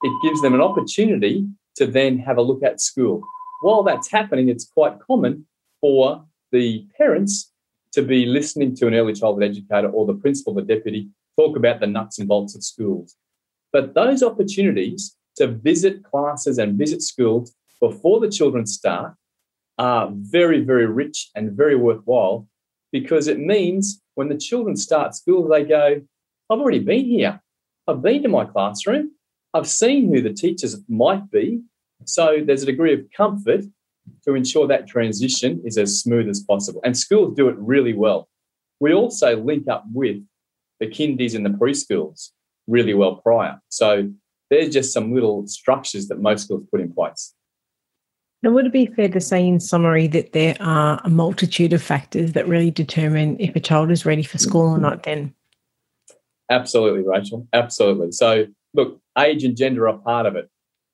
it 0.02 0.22
gives 0.22 0.40
them 0.40 0.54
an 0.54 0.60
opportunity 0.60 1.46
to 1.76 1.86
then 1.86 2.18
have 2.18 2.38
a 2.38 2.42
look 2.42 2.62
at 2.62 2.80
school. 2.80 3.22
While 3.60 3.82
that's 3.82 4.10
happening, 4.10 4.48
it's 4.48 4.64
quite 4.64 5.00
common 5.00 5.46
for 5.80 6.24
the 6.52 6.86
parents 6.96 7.52
to 7.92 8.02
be 8.02 8.26
listening 8.26 8.74
to 8.76 8.86
an 8.86 8.94
early 8.94 9.12
childhood 9.12 9.44
educator 9.44 9.88
or 9.88 10.06
the 10.06 10.14
principal, 10.14 10.54
the 10.54 10.62
deputy, 10.62 11.08
talk 11.36 11.56
about 11.56 11.80
the 11.80 11.86
nuts 11.86 12.18
and 12.18 12.28
bolts 12.28 12.54
of 12.54 12.62
schools. 12.62 13.16
But 13.72 13.94
those 13.94 14.22
opportunities 14.22 15.16
to 15.36 15.48
visit 15.48 16.04
classes 16.04 16.58
and 16.58 16.78
visit 16.78 17.02
schools 17.02 17.54
before 17.80 18.20
the 18.20 18.30
children 18.30 18.66
start 18.66 19.14
are 19.78 20.10
very, 20.12 20.60
very 20.60 20.86
rich 20.86 21.30
and 21.34 21.52
very 21.52 21.76
worthwhile 21.76 22.46
because 22.92 23.28
it 23.28 23.38
means 23.38 24.02
when 24.14 24.28
the 24.28 24.36
children 24.36 24.76
start 24.76 25.14
school, 25.14 25.48
they 25.48 25.64
go, 25.64 26.00
I've 26.50 26.58
already 26.58 26.80
been 26.80 27.06
here. 27.06 27.40
I've 27.86 28.02
been 28.02 28.22
to 28.22 28.28
my 28.28 28.44
classroom. 28.44 29.12
I've 29.54 29.68
seen 29.68 30.12
who 30.12 30.20
the 30.20 30.32
teachers 30.32 30.76
might 30.88 31.30
be. 31.30 31.62
So 32.04 32.40
there's 32.44 32.62
a 32.62 32.66
degree 32.66 32.92
of 32.92 33.06
comfort 33.16 33.64
to 34.24 34.34
ensure 34.34 34.66
that 34.66 34.86
transition 34.86 35.60
is 35.64 35.78
as 35.78 36.00
smooth 36.00 36.28
as 36.28 36.40
possible. 36.40 36.80
And 36.84 36.96
schools 36.96 37.34
do 37.36 37.48
it 37.48 37.56
really 37.58 37.94
well. 37.94 38.28
We 38.80 38.94
also 38.94 39.36
link 39.36 39.68
up 39.68 39.84
with 39.92 40.22
the 40.80 40.86
kindies 40.86 41.34
and 41.34 41.44
the 41.44 41.50
preschools 41.50 42.30
really 42.66 42.94
well 42.94 43.16
prior. 43.16 43.60
So 43.68 44.10
there's 44.50 44.70
just 44.70 44.92
some 44.92 45.12
little 45.12 45.46
structures 45.46 46.08
that 46.08 46.20
most 46.20 46.44
schools 46.44 46.64
put 46.70 46.80
in 46.80 46.92
place. 46.92 47.34
Now, 48.42 48.50
would 48.52 48.66
it 48.66 48.72
be 48.72 48.86
fair 48.86 49.08
to 49.10 49.20
say, 49.20 49.46
in 49.46 49.60
summary, 49.60 50.06
that 50.08 50.32
there 50.32 50.56
are 50.60 50.98
a 51.04 51.10
multitude 51.10 51.74
of 51.74 51.82
factors 51.82 52.32
that 52.32 52.48
really 52.48 52.70
determine 52.70 53.38
if 53.38 53.54
a 53.54 53.60
child 53.60 53.90
is 53.90 54.06
ready 54.06 54.22
for 54.22 54.38
school 54.38 54.62
or 54.62 54.78
not? 54.78 55.02
Then, 55.02 55.34
absolutely, 56.50 57.02
Rachel. 57.06 57.46
Absolutely. 57.52 58.12
So, 58.12 58.46
look, 58.72 58.98
age 59.18 59.44
and 59.44 59.54
gender 59.54 59.86
are 59.88 59.98
part 59.98 60.24
of 60.24 60.36
it, 60.36 60.48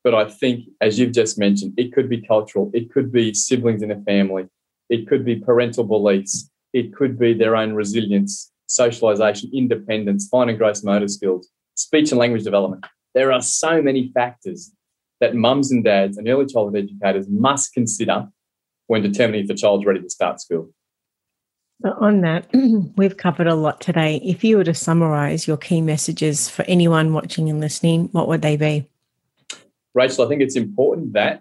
but 0.07 0.15
I 0.15 0.31
think, 0.31 0.69
as 0.81 1.01
you've 1.01 1.11
just 1.11 1.37
mentioned, 1.37 1.75
it 1.77 1.93
could 1.93 2.09
be 2.09 2.21
cultural, 2.21 2.71
it 2.73 2.93
could 2.93 3.11
be 3.11 3.35
siblings 3.35 3.83
in 3.83 3.91
a 3.91 4.01
family, 4.03 4.47
it 4.89 5.09
could 5.09 5.25
be 5.25 5.35
parental 5.35 5.83
beliefs, 5.83 6.49
it 6.73 6.95
could 6.95 7.19
be 7.19 7.35
their 7.35 7.57
own 7.57 7.73
resilience, 7.73 8.53
socialization, 8.69 9.51
independence, 9.53 10.29
fine 10.29 10.49
and 10.49 10.59
gross 10.59 10.85
motor 10.85 11.09
skills, 11.09 11.49
speech 11.75 12.13
and 12.13 12.21
language 12.21 12.45
development. 12.45 12.87
There 13.17 13.33
are 13.33 13.43
so 13.43 13.83
many 13.83 14.13
factors 14.15 14.71
that 15.21 15.35
mums 15.35 15.73
and 15.73 15.83
dads 15.83 16.19
and 16.19 16.29
early 16.29 16.47
childhood 16.47 16.85
educators 16.85 17.27
must 17.29 17.75
consider 17.75 18.29
when 18.87 19.03
determining 19.03 19.43
if 19.43 19.51
a 19.51 19.55
child's 19.55 19.87
ready 19.87 20.03
to 20.03 20.09
start 20.09 20.41
school. 20.41 20.71
On 22.01 22.21
that, 22.21 22.49
we've 22.97 23.17
covered 23.17 23.49
a 23.49 23.57
lot 23.57 23.81
today. 23.81 24.21
If 24.23 24.45
you 24.45 24.59
were 24.59 24.63
to 24.63 24.73
summarize 24.73 25.49
your 25.49 25.57
key 25.57 25.81
messages 25.81 26.49
for 26.49 26.65
anyone 26.69 27.13
watching 27.13 27.51
and 27.51 27.59
listening, 27.59 28.09
what 28.13 28.29
would 28.29 28.43
they 28.43 28.57
be? 28.57 28.89
Rachel, 29.97 30.27
I 30.27 30.29
think 30.29 30.43
it's 30.43 30.57
important 30.57 31.15
that 31.15 31.41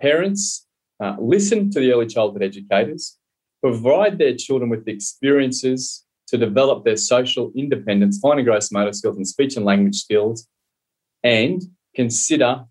parents 0.00 0.64
uh, 1.02 1.16
listen 1.18 1.70
to 1.72 1.80
the 1.80 1.92
early 1.92 2.06
childhood 2.06 2.44
educators, 2.44 3.18
provide 3.60 4.16
their 4.16 4.36
children 4.36 4.70
with 4.70 4.86
experiences 4.86 6.04
to 6.28 6.38
develop 6.38 6.84
their 6.84 6.96
social 6.96 7.50
independence, 7.56 8.20
fine 8.20 8.38
and 8.38 8.46
gross 8.46 8.70
motor 8.70 8.92
skills, 8.92 9.16
and 9.16 9.26
speech 9.26 9.56
and 9.56 9.64
language 9.64 9.96
skills, 9.96 10.46
and 11.24 11.62
consider 11.96 12.64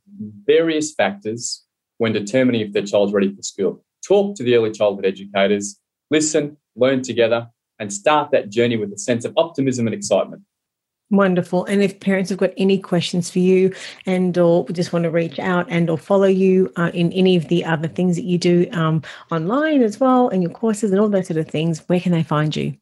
various 0.46 0.94
factors 0.94 1.66
when 1.98 2.14
determining 2.14 2.62
if 2.62 2.72
their 2.72 2.86
child's 2.86 3.12
ready 3.12 3.36
for 3.36 3.42
school. 3.42 3.84
Talk 4.08 4.38
to 4.38 4.44
the 4.44 4.56
early 4.56 4.72
childhood 4.72 5.06
educators, 5.06 5.78
listen, 6.12 6.56
learn 6.78 7.02
together, 7.02 7.50
and 7.78 7.92
start 7.92 8.32
that 8.32 8.50
journey 8.50 8.78
with 8.78 8.94
a 8.94 8.98
sense 8.98 9.26
of 9.26 9.34
optimism 9.36 9.86
and 9.86 9.94
excitement. 9.94 10.44
Wonderful. 11.12 11.66
And 11.66 11.84
if 11.84 12.00
parents 12.00 12.32
have 12.32 12.40
got 12.40 12.52
any 12.58 12.80
questions 12.80 13.30
for 13.30 13.38
you 13.40 13.74
and 14.08 14.36
or 14.38 14.68
just 14.70 14.92
want 14.92 15.04
to 15.04 15.12
reach 15.12 15.38
out 15.38 15.68
and 15.70 15.88
or 15.90 16.00
follow 16.00 16.26
you 16.26 16.74
uh, 16.78 16.90
in 16.94 17.12
any 17.14 17.36
of 17.36 17.48
the 17.48 17.64
other 17.64 17.88
things 17.88 18.16
that 18.16 18.26
you 18.26 18.40
do 18.40 18.68
um, 18.72 19.04
online 19.32 19.84
as 19.84 20.00
well 20.00 20.30
and 20.30 20.42
your 20.42 20.52
courses 20.52 20.92
and 20.92 21.00
all 21.00 21.08
those 21.08 21.28
sort 21.28 21.38
of 21.38 21.48
things, 21.48 21.84
where 21.88 22.00
can 22.00 22.12
they 22.12 22.24
find 22.24 22.56
you? 22.56 22.76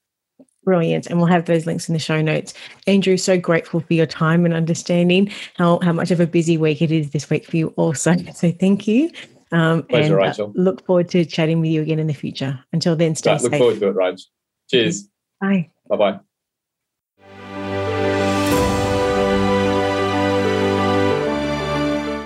Brilliant. 0.64 1.08
And 1.08 1.18
we'll 1.18 1.26
have 1.26 1.46
those 1.46 1.66
links 1.66 1.90
in 1.90 1.94
the 1.94 2.00
show 2.00 2.22
notes. 2.22 2.54
Andrew, 2.86 3.18
so 3.18 3.36
grateful 3.38 3.80
for 3.80 3.94
your 3.94 4.06
time 4.06 4.46
and 4.46 4.54
understanding 4.54 5.32
how, 5.58 5.80
how 5.80 5.92
much 5.92 6.12
of 6.12 6.20
a 6.20 6.28
busy 6.28 6.56
week 6.58 6.84
it 6.84 6.92
is 6.92 7.10
this 7.10 7.28
week 7.30 7.48
for 7.48 7.58
you 7.58 7.74
also. 7.78 8.16
So 8.34 8.52
thank 8.52 8.88
you. 8.88 9.12
Um, 9.52 9.84
Pleasure, 9.84 10.18
and, 10.18 10.24
uh, 10.24 10.28
Rachel. 10.28 10.54
Look 10.56 10.86
forward 10.86 11.10
to 11.10 11.26
chatting 11.26 11.60
with 11.60 11.72
you 11.72 11.82
again 11.82 12.00
in 12.00 12.08
the 12.08 12.14
future. 12.14 12.60
Until 12.72 12.96
then, 12.96 13.16
stay 13.16 13.32
right, 13.32 13.42
safe. 13.42 13.52
Look 13.52 13.60
forward 13.60 13.80
to 13.80 13.88
it, 13.90 13.96
Rach. 13.96 14.22
Cheers. 14.70 15.10
Bye. 15.42 15.70
Bye 15.90 15.98
bye. 15.98 16.20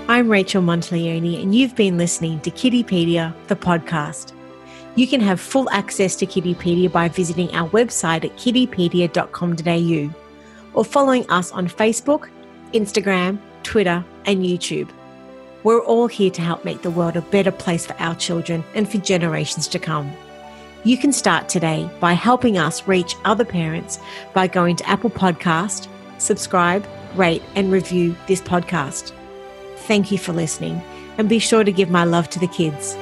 I'm 0.07 0.29
Rachel 0.29 0.61
Monteleone, 0.61 1.41
and 1.41 1.53
you've 1.55 1.75
been 1.75 1.97
listening 1.97 2.39
to 2.41 2.51
Kiddipedia, 2.51 3.33
the 3.47 3.55
podcast. 3.55 4.33
You 4.95 5.07
can 5.07 5.19
have 5.19 5.41
full 5.41 5.69
access 5.71 6.15
to 6.17 6.25
Kiddipedia 6.25 6.91
by 6.91 7.09
visiting 7.09 7.53
our 7.53 7.67
website 7.71 8.23
at 8.23 8.37
kiddipedia.com.au 8.37 10.15
or 10.73 10.85
following 10.85 11.29
us 11.29 11.51
on 11.51 11.67
Facebook, 11.67 12.29
Instagram, 12.73 13.39
Twitter, 13.63 14.05
and 14.25 14.43
YouTube. 14.43 14.89
We're 15.65 15.83
all 15.83 16.05
here 16.05 16.29
to 16.29 16.43
help 16.43 16.63
make 16.63 16.83
the 16.83 16.91
world 16.91 17.17
a 17.17 17.21
better 17.21 17.51
place 17.51 17.87
for 17.87 17.95
our 17.99 18.13
children 18.13 18.63
and 18.75 18.87
for 18.87 18.99
generations 18.99 19.67
to 19.69 19.79
come. 19.79 20.13
You 20.83 20.95
can 20.95 21.11
start 21.11 21.49
today 21.49 21.89
by 21.99 22.13
helping 22.13 22.59
us 22.59 22.87
reach 22.87 23.15
other 23.25 23.45
parents 23.45 23.97
by 24.35 24.45
going 24.45 24.75
to 24.75 24.87
Apple 24.87 25.09
Podcast, 25.09 25.87
subscribe, 26.19 26.85
rate, 27.15 27.41
and 27.55 27.71
review 27.71 28.15
this 28.27 28.41
podcast. 28.41 29.11
Thank 29.87 30.11
you 30.11 30.19
for 30.19 30.33
listening, 30.33 30.83
and 31.17 31.27
be 31.27 31.39
sure 31.39 31.63
to 31.63 31.71
give 31.71 31.89
my 31.89 32.03
love 32.03 32.29
to 32.29 32.39
the 32.39 32.47
kids. 32.47 32.95